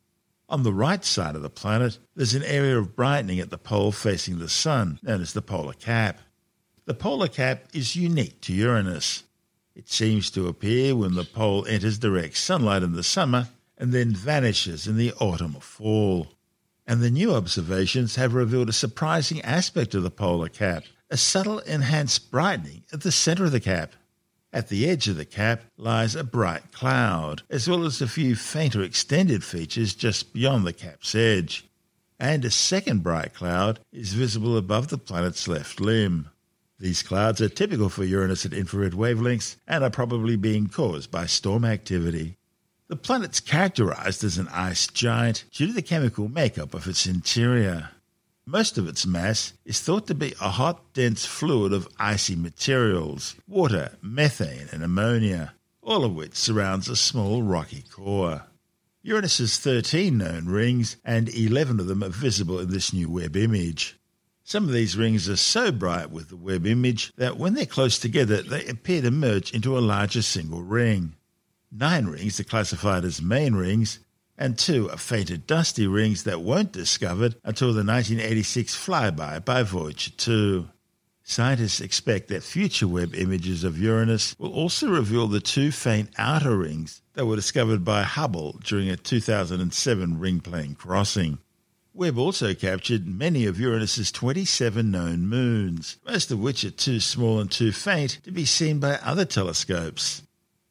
On 0.49 0.65
the 0.65 0.73
right 0.73 1.05
side 1.05 1.37
of 1.37 1.43
the 1.43 1.49
planet, 1.49 2.01
there's 2.17 2.35
an 2.35 2.43
area 2.43 2.77
of 2.77 2.97
brightening 2.97 3.39
at 3.39 3.51
the 3.51 3.59
pole 3.59 3.93
facing 3.93 4.41
the 4.41 4.49
Sun, 4.49 4.99
known 5.05 5.21
as 5.21 5.35
the 5.35 5.41
polar 5.41 5.75
cap. 5.75 6.19
The 6.87 6.95
polar 6.95 7.29
cap 7.29 7.67
is 7.73 7.95
unique 7.95 8.41
to 8.41 8.53
Uranus. 8.53 9.23
It 9.77 9.91
seems 9.91 10.31
to 10.31 10.49
appear 10.49 10.97
when 10.97 11.17
the 11.17 11.25
pole 11.25 11.67
enters 11.67 11.99
direct 11.99 12.39
sunlight 12.39 12.83
in 12.83 12.95
the 12.95 13.03
summer 13.03 13.49
and 13.77 13.93
then 13.93 14.15
vanishes 14.15 14.87
in 14.87 14.97
the 14.97 15.13
autumn 15.21 15.55
or 15.55 15.61
fall. 15.61 16.29
And 16.87 17.03
the 17.03 17.11
new 17.11 17.35
observations 17.35 18.17
have 18.17 18.33
revealed 18.33 18.71
a 18.71 18.73
surprising 18.73 19.43
aspect 19.43 19.95
of 19.95 20.03
the 20.03 20.11
polar 20.11 20.49
cap 20.49 20.85
a 21.11 21.19
subtle 21.19 21.59
enhanced 21.59 22.31
brightening 22.31 22.85
at 22.91 23.03
the 23.03 23.13
center 23.13 23.45
of 23.45 23.53
the 23.53 23.61
cap. 23.61 23.93
At 24.51 24.71
the 24.71 24.89
edge 24.89 25.09
of 25.09 25.17
the 25.17 25.27
cap 25.27 25.65
lies 25.77 26.17
a 26.17 26.25
bright 26.25 26.73
cloud, 26.73 27.43
as 27.51 27.69
well 27.69 27.85
as 27.85 28.01
a 28.01 28.09
few 28.09 28.35
fainter 28.35 28.83
extended 28.83 29.45
features 29.45 29.95
just 29.95 30.33
beyond 30.33 30.67
the 30.67 30.73
cap's 30.73 31.15
edge. 31.15 31.67
And 32.19 32.47
a 32.47 32.51
second 32.51 33.03
bright 33.03 33.35
cloud 33.35 33.81
is 33.93 34.15
visible 34.15 34.57
above 34.57 34.89
the 34.89 34.97
planet's 34.97 35.47
left 35.47 35.81
limb. 35.81 36.31
These 36.79 37.03
clouds 37.03 37.41
are 37.41 37.49
typical 37.49 37.89
for 37.89 38.05
Uranus 38.05 38.45
at 38.45 38.53
infrared 38.53 38.93
wavelengths 38.93 39.57
and 39.67 39.83
are 39.83 39.91
probably 39.91 40.37
being 40.37 40.67
caused 40.67 41.11
by 41.11 41.27
storm 41.27 41.65
activity. 41.65 42.37
The 42.89 42.97
planet's 42.97 43.41
characterized 43.41 44.23
as 44.23 44.37
an 44.37 44.49
ice 44.49 44.87
giant 44.87 45.45
due 45.53 45.69
to 45.69 45.73
the 45.73 45.83
chemical 45.83 46.29
makeup 46.29 46.75
of 46.75 46.87
its 46.87 47.07
interior. 47.07 47.91
Most 48.45 48.79
of 48.79 48.87
its 48.87 49.07
mass 49.07 49.55
is 49.65 49.81
thought 49.81 50.07
to 50.07 50.15
be 50.15 50.35
a 50.41 50.51
hot, 50.51 50.93
dense 50.93 51.25
fluid 51.25 51.73
of 51.73 51.89
icy 51.99 52.37
materials 52.37 53.35
water, 53.49 53.97
methane, 54.03 54.69
and 54.71 54.85
ammonia, 54.85 55.55
all 55.83 56.05
of 56.05 56.15
which 56.15 56.35
surrounds 56.35 56.89
a 56.89 56.95
small 56.95 57.43
rocky 57.43 57.83
core. 57.91 58.43
Uranus 59.03 59.39
has 59.39 59.59
13 59.59 60.19
known 60.19 60.47
rings, 60.47 60.97
and 61.05 61.29
11 61.29 61.81
of 61.81 61.87
them 61.87 62.05
are 62.05 62.09
visible 62.09 62.61
in 62.61 62.71
this 62.71 62.93
new 62.93 63.09
Webb 63.09 63.37
image. 63.37 63.99
Some 64.49 64.69
of 64.69 64.73
these 64.73 64.97
rings 64.97 65.29
are 65.29 65.35
so 65.35 65.73
bright 65.73 66.13
with 66.13 66.29
the 66.29 66.37
Webb 66.37 66.69
image 66.69 67.13
that 67.17 67.37
when 67.37 67.55
they're 67.55 67.67
close 67.67 67.99
together, 67.99 68.43
they 68.43 68.65
appear 68.67 69.03
to 69.03 69.11
merge 69.11 69.53
into 69.53 69.77
a 69.77 69.81
larger 69.81 70.23
single 70.23 70.63
ring. 70.63 71.17
Nine 71.73 72.07
rings 72.07 72.39
are 72.39 72.45
classified 72.45 73.05
as 73.05 73.21
main 73.21 73.57
rings, 73.57 73.99
and 74.39 74.57
two 74.57 74.89
are 74.89 74.99
fainter 74.99 75.37
dusty 75.37 75.89
rings 75.89 76.23
that 76.23 76.43
weren't 76.43 76.71
discovered 76.71 77.35
until 77.43 77.73
the 77.73 77.83
1986 77.83 78.77
flyby 78.77 79.45
by 79.45 79.65
Voyager 79.65 80.13
2. 80.13 80.69
Scientists 81.25 81.81
expect 81.81 82.29
that 82.29 82.45
future 82.45 82.87
Webb 82.87 83.17
images 83.17 83.65
of 83.65 83.77
Uranus 83.77 84.37
will 84.39 84.53
also 84.53 84.89
reveal 84.89 85.27
the 85.27 85.41
two 85.41 85.73
faint 85.73 86.11
outer 86.19 86.57
rings 86.57 87.03
that 87.15 87.27
were 87.27 87.35
discovered 87.35 87.85
by 87.85 88.05
Hubble 88.05 88.61
during 88.63 88.89
a 88.91 88.97
2007 88.97 90.21
ring 90.21 90.39
plane 90.39 90.77
crossing. 90.77 91.39
Webb 91.97 92.19
also 92.19 92.53
captured 92.53 93.07
many 93.07 93.47
of 93.47 93.59
Uranus's 93.59 94.13
27 94.13 94.91
known 94.91 95.27
moons, 95.27 95.97
most 96.07 96.31
of 96.31 96.39
which 96.39 96.63
are 96.63 96.71
too 96.71 97.01
small 97.01 97.41
and 97.41 97.51
too 97.51 97.73
faint 97.73 98.19
to 98.25 98.31
be 98.31 98.45
seen 98.45 98.79
by 98.79 98.97
other 98.97 99.25
telescopes. 99.25 100.23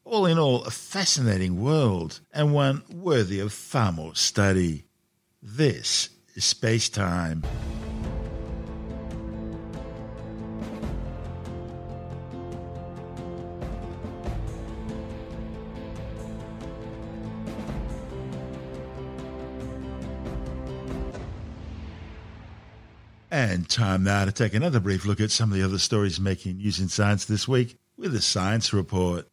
All 0.04 0.28
in 0.28 0.38
all, 0.38 0.64
a 0.66 0.70
fascinating 0.70 1.60
world, 1.60 2.20
and 2.32 2.54
one 2.54 2.84
worthy 2.94 3.40
of 3.40 3.54
far 3.54 3.92
more 3.92 4.14
study. 4.14 4.86
This 5.42 6.10
is 6.36 6.46
Space 6.46 6.90
Time. 6.90 7.44
And 23.48 23.70
time 23.70 24.04
now 24.04 24.26
to 24.26 24.32
take 24.32 24.56
another 24.56 24.80
brief 24.80 25.06
look 25.06 25.22
at 25.22 25.30
some 25.30 25.52
of 25.52 25.56
the 25.56 25.64
other 25.64 25.78
stories 25.78 26.20
making 26.20 26.58
news 26.58 26.80
in 26.80 26.90
science 26.90 27.26
this 27.26 27.48
week 27.48 27.78
with 27.96 28.16
a 28.16 28.20
science 28.20 28.74
report. 28.74 29.28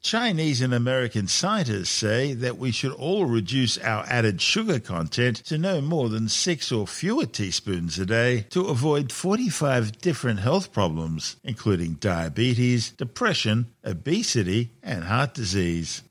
Chinese 0.00 0.62
and 0.62 0.72
American 0.72 1.26
scientists 1.26 1.90
say 1.90 2.32
that 2.34 2.58
we 2.58 2.70
should 2.70 2.92
all 2.92 3.26
reduce 3.26 3.76
our 3.78 4.04
added 4.06 4.40
sugar 4.40 4.78
content 4.78 5.38
to 5.46 5.58
no 5.58 5.80
more 5.80 6.08
than 6.08 6.28
six 6.28 6.70
or 6.70 6.86
fewer 6.86 7.26
teaspoons 7.26 7.98
a 7.98 8.06
day 8.06 8.46
to 8.50 8.66
avoid 8.66 9.10
45 9.10 9.98
different 9.98 10.38
health 10.38 10.72
problems, 10.72 11.38
including 11.42 11.94
diabetes, 11.94 12.92
depression, 12.92 13.66
obesity, 13.84 14.70
and 14.80 15.02
heart 15.02 15.34
disease. 15.34 16.02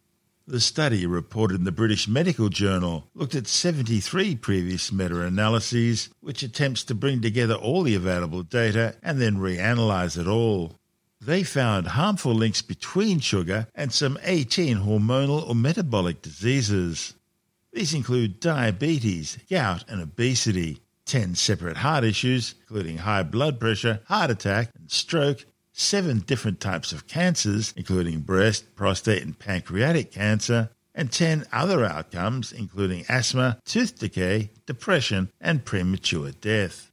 The 0.49 0.61
study, 0.61 1.05
reported 1.05 1.55
in 1.55 1.65
the 1.65 1.73
British 1.73 2.07
Medical 2.07 2.47
Journal, 2.47 3.09
looked 3.13 3.35
at 3.35 3.47
73 3.47 4.37
previous 4.37 4.93
meta 4.93 5.19
analyses, 5.19 6.07
which 6.21 6.41
attempts 6.41 6.85
to 6.85 6.95
bring 6.95 7.19
together 7.19 7.55
all 7.55 7.83
the 7.83 7.95
available 7.95 8.43
data 8.43 8.95
and 9.03 9.19
then 9.19 9.39
reanalyze 9.39 10.17
it 10.17 10.25
all. 10.25 10.77
They 11.19 11.43
found 11.43 11.87
harmful 11.87 12.33
links 12.33 12.61
between 12.61 13.19
sugar 13.19 13.67
and 13.75 13.91
some 13.91 14.17
18 14.23 14.77
hormonal 14.77 15.45
or 15.45 15.53
metabolic 15.53 16.21
diseases. 16.21 17.15
These 17.73 17.93
include 17.93 18.39
diabetes, 18.39 19.37
gout, 19.49 19.83
and 19.89 19.99
obesity, 19.99 20.79
10 21.07 21.35
separate 21.35 21.75
heart 21.75 22.05
issues, 22.05 22.55
including 22.61 22.99
high 22.99 23.23
blood 23.23 23.59
pressure, 23.59 23.99
heart 24.05 24.31
attack, 24.31 24.69
and 24.79 24.89
stroke, 24.89 25.45
seven 25.77 26.19
different 26.19 26.59
types 26.59 26.91
of 26.91 27.07
cancers, 27.07 27.73
including 27.77 28.21
breast, 28.21 28.75
prostate, 28.75 29.23
and 29.23 29.37
pancreatic 29.37 30.11
cancer, 30.11 30.69
and 30.95 31.11
10 31.11 31.45
other 31.53 31.85
outcomes, 31.85 32.51
including 32.51 33.05
asthma, 33.07 33.59
tooth 33.63 33.99
decay, 33.99 34.49
depression, 34.65 35.31
and 35.39 35.63
premature 35.63 36.31
death. 36.31 36.91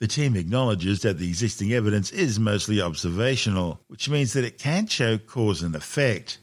The 0.00 0.08
team 0.08 0.36
acknowledges 0.36 1.00
that 1.02 1.18
the 1.18 1.28
existing 1.28 1.72
evidence 1.72 2.10
is 2.10 2.38
mostly 2.38 2.82
observational, 2.82 3.80
which 3.86 4.10
means 4.10 4.32
that 4.34 4.44
it 4.44 4.58
can't 4.58 4.90
show 4.90 5.16
cause 5.16 5.62
and 5.62 5.74
effect. 5.74 6.38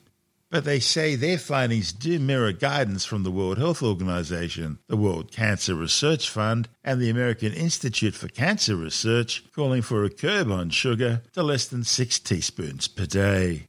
But 0.54 0.66
they 0.66 0.80
say 0.80 1.16
their 1.16 1.40
findings 1.40 1.92
do 1.92 2.20
mirror 2.20 2.52
guidance 2.52 3.06
from 3.06 3.24
the 3.24 3.32
World 3.32 3.58
Health 3.58 3.82
Organization, 3.82 4.78
the 4.86 4.96
World 4.96 5.32
Cancer 5.32 5.74
Research 5.74 6.30
Fund, 6.30 6.70
and 6.84 7.02
the 7.02 7.10
American 7.10 7.52
Institute 7.54 8.14
for 8.14 8.28
Cancer 8.28 8.76
Research, 8.76 9.44
calling 9.52 9.82
for 9.82 10.04
a 10.04 10.12
curb 10.12 10.52
on 10.52 10.70
sugar 10.70 11.24
to 11.34 11.42
less 11.42 11.66
than 11.66 11.84
six 11.84 12.20
teaspoons 12.20 12.88
per 12.88 13.08
day. 13.08 13.68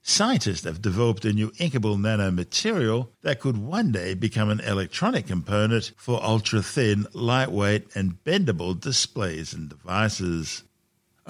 Scientists 0.00 0.62
have 0.62 0.80
developed 0.80 1.24
a 1.24 1.32
new 1.32 1.50
inkable 1.58 1.98
nanomaterial 1.98 3.08
that 3.22 3.40
could 3.40 3.56
one 3.58 3.90
day 3.90 4.14
become 4.14 4.50
an 4.50 4.60
electronic 4.60 5.26
component 5.26 5.90
for 5.96 6.22
ultra 6.22 6.62
thin, 6.62 7.04
lightweight, 7.12 7.96
and 7.96 8.22
bendable 8.22 8.80
displays 8.80 9.52
and 9.52 9.68
devices. 9.70 10.62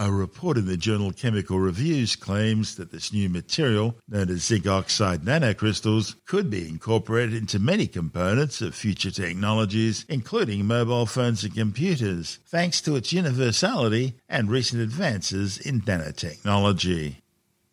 A 0.00 0.12
report 0.12 0.56
in 0.56 0.66
the 0.66 0.76
journal 0.76 1.10
Chemical 1.10 1.58
Reviews 1.58 2.14
claims 2.14 2.76
that 2.76 2.92
this 2.92 3.12
new 3.12 3.28
material, 3.28 3.98
known 4.08 4.30
as 4.30 4.44
zinc 4.44 4.64
oxide 4.64 5.22
nanocrystals, 5.22 6.14
could 6.24 6.48
be 6.48 6.68
incorporated 6.68 7.34
into 7.34 7.58
many 7.58 7.88
components 7.88 8.62
of 8.62 8.76
future 8.76 9.10
technologies, 9.10 10.06
including 10.08 10.66
mobile 10.66 11.04
phones 11.04 11.42
and 11.42 11.52
computers, 11.52 12.38
thanks 12.46 12.80
to 12.82 12.94
its 12.94 13.12
universality 13.12 14.14
and 14.28 14.48
recent 14.48 14.80
advances 14.80 15.58
in 15.58 15.80
nanotechnology. 15.80 17.16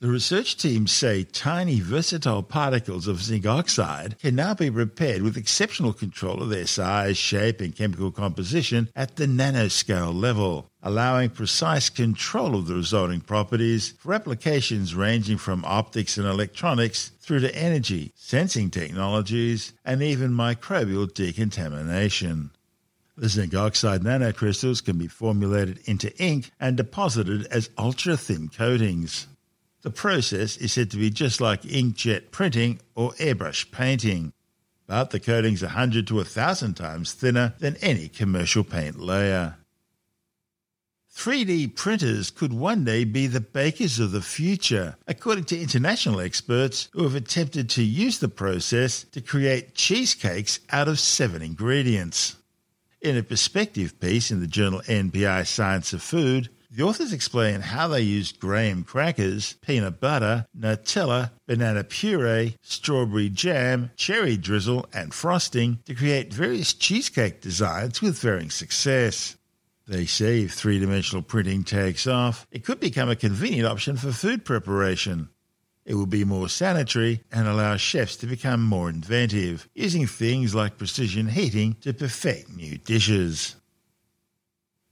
The 0.01 0.09
research 0.09 0.57
teams 0.57 0.91
say 0.91 1.23
tiny 1.23 1.79
versatile 1.79 2.43
particles 2.43 3.07
of 3.07 3.23
zinc 3.23 3.45
oxide 3.45 4.19
can 4.19 4.35
now 4.35 4.53
be 4.53 4.69
prepared 4.69 5.21
with 5.21 5.37
exceptional 5.37 5.93
control 5.93 6.43
of 6.43 6.49
their 6.49 6.67
size, 6.67 7.17
shape, 7.17 7.61
and 7.61 7.73
chemical 7.73 8.11
composition 8.11 8.89
at 8.93 9.15
the 9.15 9.25
nanoscale 9.25 10.13
level, 10.13 10.69
allowing 10.83 11.29
precise 11.29 11.89
control 11.89 12.55
of 12.55 12.67
the 12.67 12.75
resulting 12.75 13.21
properties 13.21 13.93
for 13.97 14.13
applications 14.13 14.93
ranging 14.93 15.37
from 15.37 15.63
optics 15.63 16.17
and 16.17 16.27
electronics 16.27 17.11
through 17.21 17.39
to 17.39 17.55
energy, 17.55 18.11
sensing 18.15 18.69
technologies, 18.69 19.71
and 19.85 20.03
even 20.03 20.31
microbial 20.31 21.11
decontamination. 21.11 22.51
The 23.15 23.29
zinc 23.29 23.55
oxide 23.55 24.01
nanocrystals 24.01 24.83
can 24.83 24.97
be 24.97 25.07
formulated 25.07 25.79
into 25.85 26.13
ink 26.21 26.51
and 26.59 26.75
deposited 26.75 27.45
as 27.45 27.69
ultra 27.77 28.17
thin 28.17 28.49
coatings. 28.49 29.27
The 29.85 29.91
process 29.91 30.57
is 30.57 30.73
said 30.73 30.89
to 30.91 30.97
be 30.97 31.11
just 31.11 31.39
like 31.39 31.61
inkjet 31.61 32.31
printing 32.31 32.79
or 32.95 33.11
airbrush 33.19 33.69
painting, 33.69 34.33
but 34.87 35.11
the 35.11 35.19
coating's 35.19 35.61
100 35.61 36.07
to 36.07 36.15
1,000 36.15 36.73
times 36.73 37.13
thinner 37.13 37.53
than 37.59 37.75
any 37.83 38.07
commercial 38.07 38.63
paint 38.63 38.99
layer. 38.99 39.57
3D 41.13 41.75
printers 41.75 42.31
could 42.31 42.51
one 42.51 42.83
day 42.83 43.03
be 43.03 43.27
the 43.27 43.39
bakers 43.39 43.99
of 43.99 44.11
the 44.11 44.23
future, 44.23 44.95
according 45.05 45.43
to 45.43 45.61
international 45.61 46.19
experts 46.19 46.89
who 46.93 47.03
have 47.03 47.13
attempted 47.13 47.69
to 47.69 47.83
use 47.83 48.17
the 48.17 48.27
process 48.27 49.03
to 49.11 49.21
create 49.21 49.75
cheesecakes 49.75 50.61
out 50.71 50.87
of 50.87 50.99
seven 50.99 51.43
ingredients. 51.43 52.37
In 53.01 53.17
a 53.17 53.21
perspective 53.21 53.99
piece 53.99 54.31
in 54.31 54.39
the 54.39 54.47
journal 54.47 54.81
npj 54.87 55.45
Science 55.45 55.93
of 55.93 56.01
Food, 56.01 56.49
the 56.75 56.83
authors 56.83 57.13
explain 57.13 57.61
how 57.61 57.87
they 57.87 58.01
used 58.01 58.39
graham 58.39 58.83
crackers, 58.83 59.53
peanut 59.61 60.01
butter, 60.01 60.45
Nutella, 60.57 61.31
banana 61.47 61.85
puree, 61.85 62.57
strawberry 62.61 63.29
jam, 63.29 63.91
cherry 63.95 64.35
drizzle, 64.35 64.85
and 64.93 65.13
frosting 65.13 65.79
to 65.85 65.95
create 65.95 66.33
various 66.33 66.73
cheesecake 66.73 67.39
designs 67.39 68.01
with 68.01 68.19
varying 68.19 68.49
success. 68.49 69.37
They 69.87 70.05
say 70.05 70.41
if 70.41 70.53
three 70.53 70.79
dimensional 70.79 71.21
printing 71.21 71.63
takes 71.63 72.07
off, 72.07 72.45
it 72.51 72.65
could 72.65 72.81
become 72.81 73.09
a 73.09 73.15
convenient 73.15 73.67
option 73.67 73.95
for 73.95 74.11
food 74.11 74.43
preparation. 74.43 75.29
It 75.85 75.93
will 75.93 76.07
be 76.07 76.25
more 76.25 76.49
sanitary 76.49 77.21
and 77.31 77.47
allow 77.47 77.77
chefs 77.77 78.17
to 78.17 78.25
become 78.25 78.63
more 78.63 78.89
inventive, 78.89 79.69
using 79.75 80.07
things 80.07 80.55
like 80.55 80.79
precision 80.79 81.27
heating 81.27 81.77
to 81.81 81.93
perfect 81.93 82.49
new 82.49 82.77
dishes. 82.79 83.55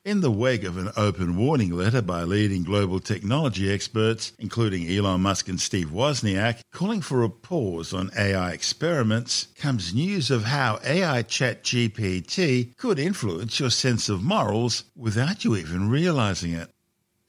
In 0.05 0.19
the 0.19 0.29
wake 0.29 0.65
of 0.65 0.75
an 0.75 0.91
open 0.97 1.37
warning 1.37 1.71
letter 1.71 2.01
by 2.01 2.23
leading 2.23 2.63
global 2.63 2.99
technology 2.99 3.71
experts, 3.71 4.33
including 4.37 4.85
Elon 4.89 5.21
Musk 5.21 5.47
and 5.47 5.61
Steve 5.61 5.91
Wozniak, 5.91 6.59
calling 6.71 6.99
for 6.99 7.23
a 7.23 7.29
pause 7.29 7.93
on 7.93 8.11
AI 8.17 8.51
experiments, 8.51 9.47
comes 9.55 9.93
news 9.93 10.29
of 10.29 10.43
how 10.43 10.77
AI 10.83 11.21
Chat 11.21 11.63
GPT 11.63 12.75
could 12.75 12.99
influence 12.99 13.61
your 13.61 13.69
sense 13.69 14.09
of 14.09 14.21
morals 14.21 14.83
without 14.93 15.45
you 15.45 15.55
even 15.55 15.89
realizing 15.89 16.51
it. 16.51 16.69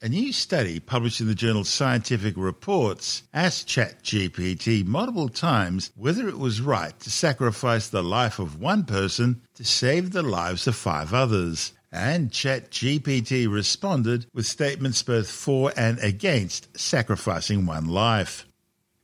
A 0.01 0.09
new 0.09 0.33
study 0.33 0.81
published 0.81 1.21
in 1.21 1.27
the 1.27 1.33
journal 1.33 1.63
Scientific 1.63 2.33
Reports 2.35 3.23
asked 3.33 3.69
ChatGPT 3.69 4.85
multiple 4.85 5.29
times 5.29 5.91
whether 5.95 6.27
it 6.27 6.37
was 6.37 6.59
right 6.59 6.99
to 6.99 7.09
sacrifice 7.09 7.87
the 7.87 8.03
life 8.03 8.37
of 8.37 8.59
one 8.59 8.83
person 8.83 9.41
to 9.53 9.63
save 9.63 10.11
the 10.11 10.21
lives 10.21 10.67
of 10.67 10.75
five 10.75 11.13
others 11.13 11.71
and 11.95 12.29
ChatGPT 12.29 13.51
responded 13.51 14.27
with 14.33 14.45
statements 14.45 15.01
both 15.01 15.29
for 15.29 15.71
and 15.77 15.97
against 15.99 16.77
sacrificing 16.77 17.65
one 17.65 17.87
life. 17.87 18.45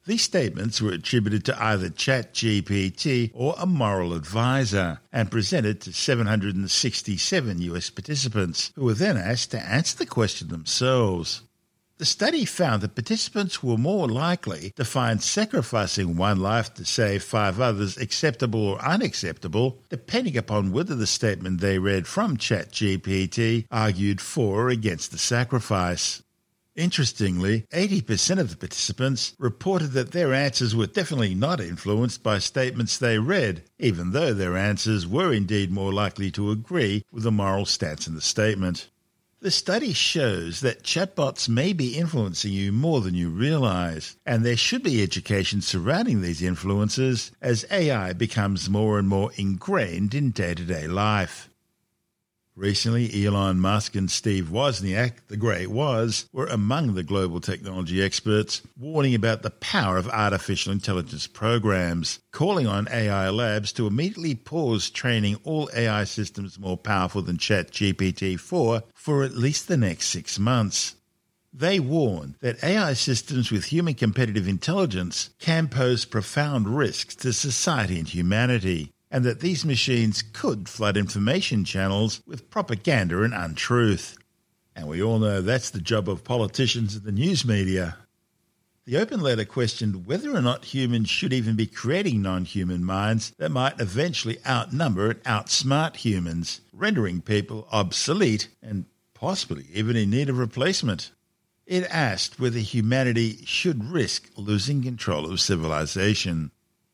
These 0.06 0.24
statements 0.24 0.82
were 0.82 0.92
attributed 0.92 1.46
to 1.46 1.64
either 1.64 1.90
ChatGPT 1.90 3.32
or 3.34 3.56
a 3.58 3.66
moral 3.66 4.14
advisor 4.14 5.00
and 5.14 5.32
presented 5.32 5.80
to 5.82 5.94
767 5.94 7.62
US 7.62 7.90
participants, 7.90 8.72
who 8.76 8.86
were 8.86 8.94
then 8.94 9.16
asked 9.16 9.52
to 9.52 9.60
answer 9.64 9.98
the 9.98 10.06
question 10.06 10.50
themselves. 10.50 11.44
The 12.02 12.08
study 12.08 12.46
found 12.46 12.82
that 12.82 12.96
participants 12.96 13.62
were 13.62 13.78
more 13.78 14.08
likely 14.08 14.72
to 14.76 14.84
find 14.84 15.22
sacrificing 15.22 16.18
one 16.18 16.40
life 16.40 16.74
to 16.74 16.84
save 16.84 17.22
five 17.22 17.60
others 17.60 17.96
acceptable 17.96 18.70
or 18.70 18.84
unacceptable, 18.84 19.84
depending 19.88 20.36
upon 20.36 20.72
whether 20.72 20.96
the 20.96 21.06
statement 21.06 21.62
they 21.62 21.78
read 21.78 22.08
from 22.08 22.38
ChatGPT 22.38 23.68
argued 23.70 24.20
for 24.20 24.62
or 24.64 24.70
against 24.70 25.12
the 25.12 25.20
sacrifice. 25.20 26.24
Interestingly, 26.76 27.68
80% 27.72 28.40
of 28.40 28.50
the 28.50 28.58
participants 28.58 29.36
reported 29.38 29.92
that 29.92 30.12
their 30.12 30.34
answers 30.34 30.76
were 30.76 30.88
definitely 30.88 31.36
not 31.36 31.62
influenced 31.62 32.24
by 32.24 32.40
statements 32.40 32.98
they 32.98 33.20
read, 33.20 33.62
even 33.78 34.12
though 34.12 34.34
their 34.34 34.58
answers 34.58 35.06
were 35.06 35.32
indeed 35.32 35.70
more 35.72 35.94
likely 35.94 36.32
to 36.32 36.50
agree 36.50 37.06
with 37.12 37.22
the 37.22 37.32
moral 37.32 37.68
stance 37.68 38.08
in 38.08 38.16
the 38.16 38.22
statement. 38.22 38.90
The 39.44 39.50
study 39.50 39.92
shows 39.94 40.60
that 40.60 40.84
chatbots 40.84 41.50
may 41.50 41.74
be 41.74 41.98
influencing 41.98 42.54
you 42.54 42.72
more 42.72 43.02
than 43.02 43.16
you 43.16 43.30
realize, 43.30 44.16
and 44.24 44.46
there 44.46 44.56
should 44.56 44.84
be 44.84 45.02
education 45.02 45.62
surrounding 45.62 46.22
these 46.22 46.44
influences 46.44 47.32
as 47.42 47.66
AI 47.72 48.14
becomes 48.14 48.70
more 48.70 49.00
and 49.00 49.08
more 49.08 49.32
ingrained 49.38 50.14
in 50.14 50.30
day 50.30 50.54
to 50.54 50.64
day 50.64 50.86
life. 50.86 51.51
Recently, 52.56 53.26
Elon 53.26 53.62
Musk 53.62 53.96
and 53.96 54.12
Steve 54.12 54.50
Wozniak, 54.50 55.14
the 55.30 55.38
great 55.38 55.70
Woz, 55.70 56.28
were 56.34 56.48
among 56.48 56.96
the 56.96 57.04
global 57.04 57.40
technology 57.40 58.04
experts 58.04 58.62
warning 58.78 59.16
about 59.16 59.42
the 59.42 59.52
power 59.52 59.98
of 59.98 60.10
artificial 60.10 60.74
intelligence 60.74 61.28
programs, 61.28 62.20
calling 62.32 62.68
on 62.68 62.90
AI 62.92 63.30
labs 63.30 63.72
to 63.74 63.88
immediately 63.88 64.36
pause 64.36 64.90
training 64.90 65.38
all 65.44 65.70
AI 65.74 66.04
systems 66.04 66.60
more 66.60 66.78
powerful 66.78 67.22
than 67.22 67.38
ChatGPT 67.38 68.38
4 68.38 68.84
for 68.94 69.24
at 69.24 69.38
least 69.38 69.70
the 69.70 69.78
next 69.78 70.10
six 70.10 70.38
months. 70.38 70.96
They 71.54 71.80
warn 71.80 72.36
that 72.42 72.64
AI 72.64 72.94
systems 72.94 73.50
with 73.50 73.66
human 73.66 73.94
competitive 73.94 74.48
intelligence 74.48 75.32
can 75.40 75.70
pose 75.70 76.04
profound 76.04 76.78
risks 76.78 77.16
to 77.16 77.34
society 77.34 77.98
and 77.98 78.08
humanity, 78.08 78.92
and 79.12 79.26
that 79.26 79.42
these 79.42 79.66
machines 79.66 80.24
could 80.34 80.70
flood 80.70 80.96
information 80.96 81.66
channels 81.66 82.22
with 82.26 82.50
propaganda 82.50 83.22
and 83.24 83.34
untruth. 83.34 84.18
And 84.76 84.88
we 84.88 85.04
all 85.04 85.20
know 85.20 85.42
that's 85.42 85.70
the 85.70 85.82
job 85.82 86.08
of 86.08 86.24
politicians 86.24 86.96
and 86.96 87.04
the 87.04 87.12
news 87.12 87.46
media. 87.46 87.98
The 88.86 88.98
open 88.98 89.20
letter 89.20 89.46
questioned 89.46 90.08
whether 90.08 90.36
or 90.36 90.42
not 90.42 90.66
humans 90.66 91.10
should 91.10 91.34
even 91.34 91.56
be 91.56 91.68
creating 91.68 92.22
non 92.22 92.46
human 92.46 92.84
minds 92.84 93.32
that 93.38 93.52
might 93.52 93.80
eventually 93.80 94.40
outnumber 94.48 95.12
and 95.12 95.24
outsmart 95.24 95.98
humans, 95.98 96.62
rendering 96.74 97.22
people 97.22 97.68
obsolete 97.72 98.48
and 98.62 98.86
possibly 99.14 99.68
even 99.72 99.96
in 99.96 100.10
need 100.10 100.30
of 100.30 100.40
replacement. 100.40 101.12
It 101.68 101.84
asked 101.92 102.40
whether 102.40 102.60
humanity 102.60 103.46
should 103.46 103.84
risk 103.84 104.30
losing 104.36 104.82
control 104.82 105.32
of 105.32 105.40
civilization. 105.40 106.52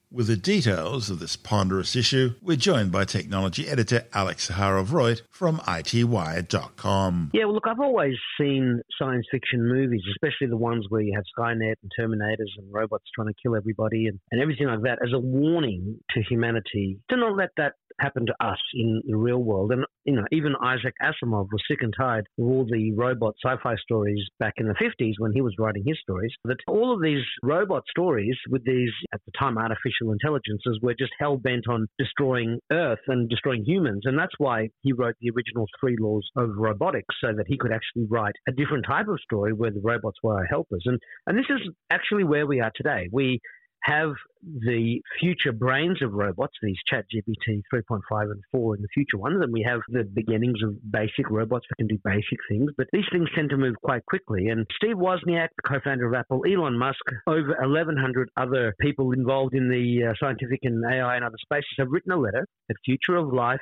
With 0.09 0.27
the 0.27 0.37
details 0.37 1.09
of 1.09 1.19
this 1.19 1.35
ponderous 1.35 1.93
issue, 1.93 2.35
we're 2.41 2.55
joined 2.55 2.93
by 2.93 3.03
technology 3.03 3.67
editor 3.67 4.05
Alex 4.13 4.49
Zaharov-Reutt 4.49 5.23
from 5.29 5.57
ITWire.com. 5.57 7.31
Yeah, 7.33 7.43
well, 7.43 7.55
look, 7.55 7.67
I've 7.67 7.81
always 7.81 8.13
seen 8.39 8.81
science 8.97 9.25
fiction 9.29 9.67
movies, 9.67 10.01
especially 10.15 10.47
the 10.47 10.55
ones 10.55 10.85
where 10.87 11.01
you 11.01 11.13
have 11.13 11.25
Skynet 11.37 11.73
and 11.83 11.91
Terminators 11.99 12.55
and 12.57 12.71
robots 12.71 13.03
trying 13.13 13.27
to 13.27 13.33
kill 13.43 13.57
everybody 13.57 14.07
and, 14.07 14.17
and 14.31 14.41
everything 14.41 14.67
like 14.67 14.81
that, 14.83 14.99
as 15.05 15.11
a 15.13 15.19
warning 15.19 15.99
to 16.11 16.21
humanity 16.29 16.99
to 17.09 17.17
not 17.17 17.35
let 17.35 17.49
that 17.57 17.73
happen 17.99 18.25
to 18.25 18.35
us 18.39 18.59
in 18.73 19.01
the 19.07 19.15
real 19.15 19.43
world. 19.43 19.71
And, 19.71 19.85
you 20.05 20.15
know, 20.15 20.25
even 20.31 20.55
Isaac 20.61 20.93
Asimov 21.01 21.47
was 21.51 21.63
sick 21.69 21.79
and 21.81 21.93
tired 21.97 22.27
of 22.39 22.45
all 22.45 22.65
the 22.69 22.91
robot 22.93 23.35
sci 23.43 23.55
fi 23.61 23.75
stories 23.77 24.23
back 24.39 24.53
in 24.57 24.67
the 24.67 24.73
50s 24.73 25.13
when 25.17 25.33
he 25.33 25.41
was 25.41 25.55
writing 25.59 25.83
his 25.85 25.97
stories. 26.01 26.31
That 26.45 26.57
all 26.67 26.93
of 26.93 27.01
these 27.01 27.23
robot 27.43 27.83
stories 27.89 28.37
with 28.49 28.63
these, 28.65 28.91
at 29.13 29.21
the 29.25 29.31
time, 29.37 29.57
artificial 29.57 30.11
intelligences 30.11 30.79
were 30.81 30.95
just 30.97 31.11
hell 31.19 31.37
bent 31.37 31.67
on 31.67 31.87
destroying 31.97 32.59
Earth 32.71 32.99
and 33.07 33.29
destroying 33.29 33.63
humans. 33.65 34.03
And 34.05 34.17
that's 34.17 34.35
why 34.37 34.69
he 34.81 34.93
wrote 34.93 35.15
the 35.21 35.31
original 35.35 35.65
three 35.79 35.97
laws 35.99 36.27
of 36.35 36.49
robotics 36.55 37.15
so 37.21 37.33
that 37.35 37.47
he 37.47 37.57
could 37.57 37.71
actually 37.71 38.05
write 38.09 38.35
a 38.47 38.51
different 38.51 38.85
type 38.85 39.07
of 39.07 39.19
story 39.21 39.53
where 39.53 39.71
the 39.71 39.81
robots 39.83 40.17
were 40.23 40.35
our 40.35 40.45
helpers. 40.45 40.83
And, 40.85 40.99
and 41.25 41.37
this 41.37 41.45
is 41.49 41.61
actually 41.89 42.23
where 42.23 42.47
we 42.47 42.59
are 42.61 42.71
today. 42.75 43.09
We 43.11 43.39
have 43.83 44.13
the 44.43 45.01
future 45.19 45.51
brains 45.51 46.01
of 46.01 46.13
robots, 46.13 46.53
these 46.61 46.77
ChatGPT 46.91 47.61
3.5 47.73 48.01
and 48.23 48.41
4 48.51 48.75
and 48.75 48.83
the 48.83 48.87
future 48.93 49.17
ones, 49.17 49.41
and 49.41 49.51
we 49.51 49.63
have 49.63 49.79
the 49.89 50.03
beginnings 50.03 50.61
of 50.63 50.75
basic 50.91 51.29
robots 51.29 51.65
that 51.69 51.75
can 51.77 51.87
do 51.87 51.97
basic 52.03 52.37
things, 52.49 52.71
but 52.77 52.87
these 52.91 53.05
things 53.11 53.29
tend 53.33 53.49
to 53.49 53.57
move 53.57 53.75
quite 53.83 54.05
quickly. 54.05 54.49
And 54.49 54.65
Steve 54.75 54.97
Wozniak, 54.97 55.49
the 55.55 55.67
co-founder 55.67 56.07
of 56.07 56.13
Apple, 56.13 56.43
Elon 56.45 56.77
Musk, 56.77 56.99
over 57.27 57.55
1,100 57.59 58.29
other 58.37 58.75
people 58.79 59.11
involved 59.11 59.53
in 59.53 59.69
the 59.69 60.09
uh, 60.09 60.13
scientific 60.19 60.59
and 60.63 60.83
AI 60.85 61.15
and 61.15 61.25
other 61.25 61.37
spaces 61.41 61.75
have 61.77 61.87
written 61.89 62.11
a 62.11 62.17
letter 62.17 62.45
at 62.69 62.75
Future 62.85 63.15
of 63.15 63.33
Life 63.33 63.61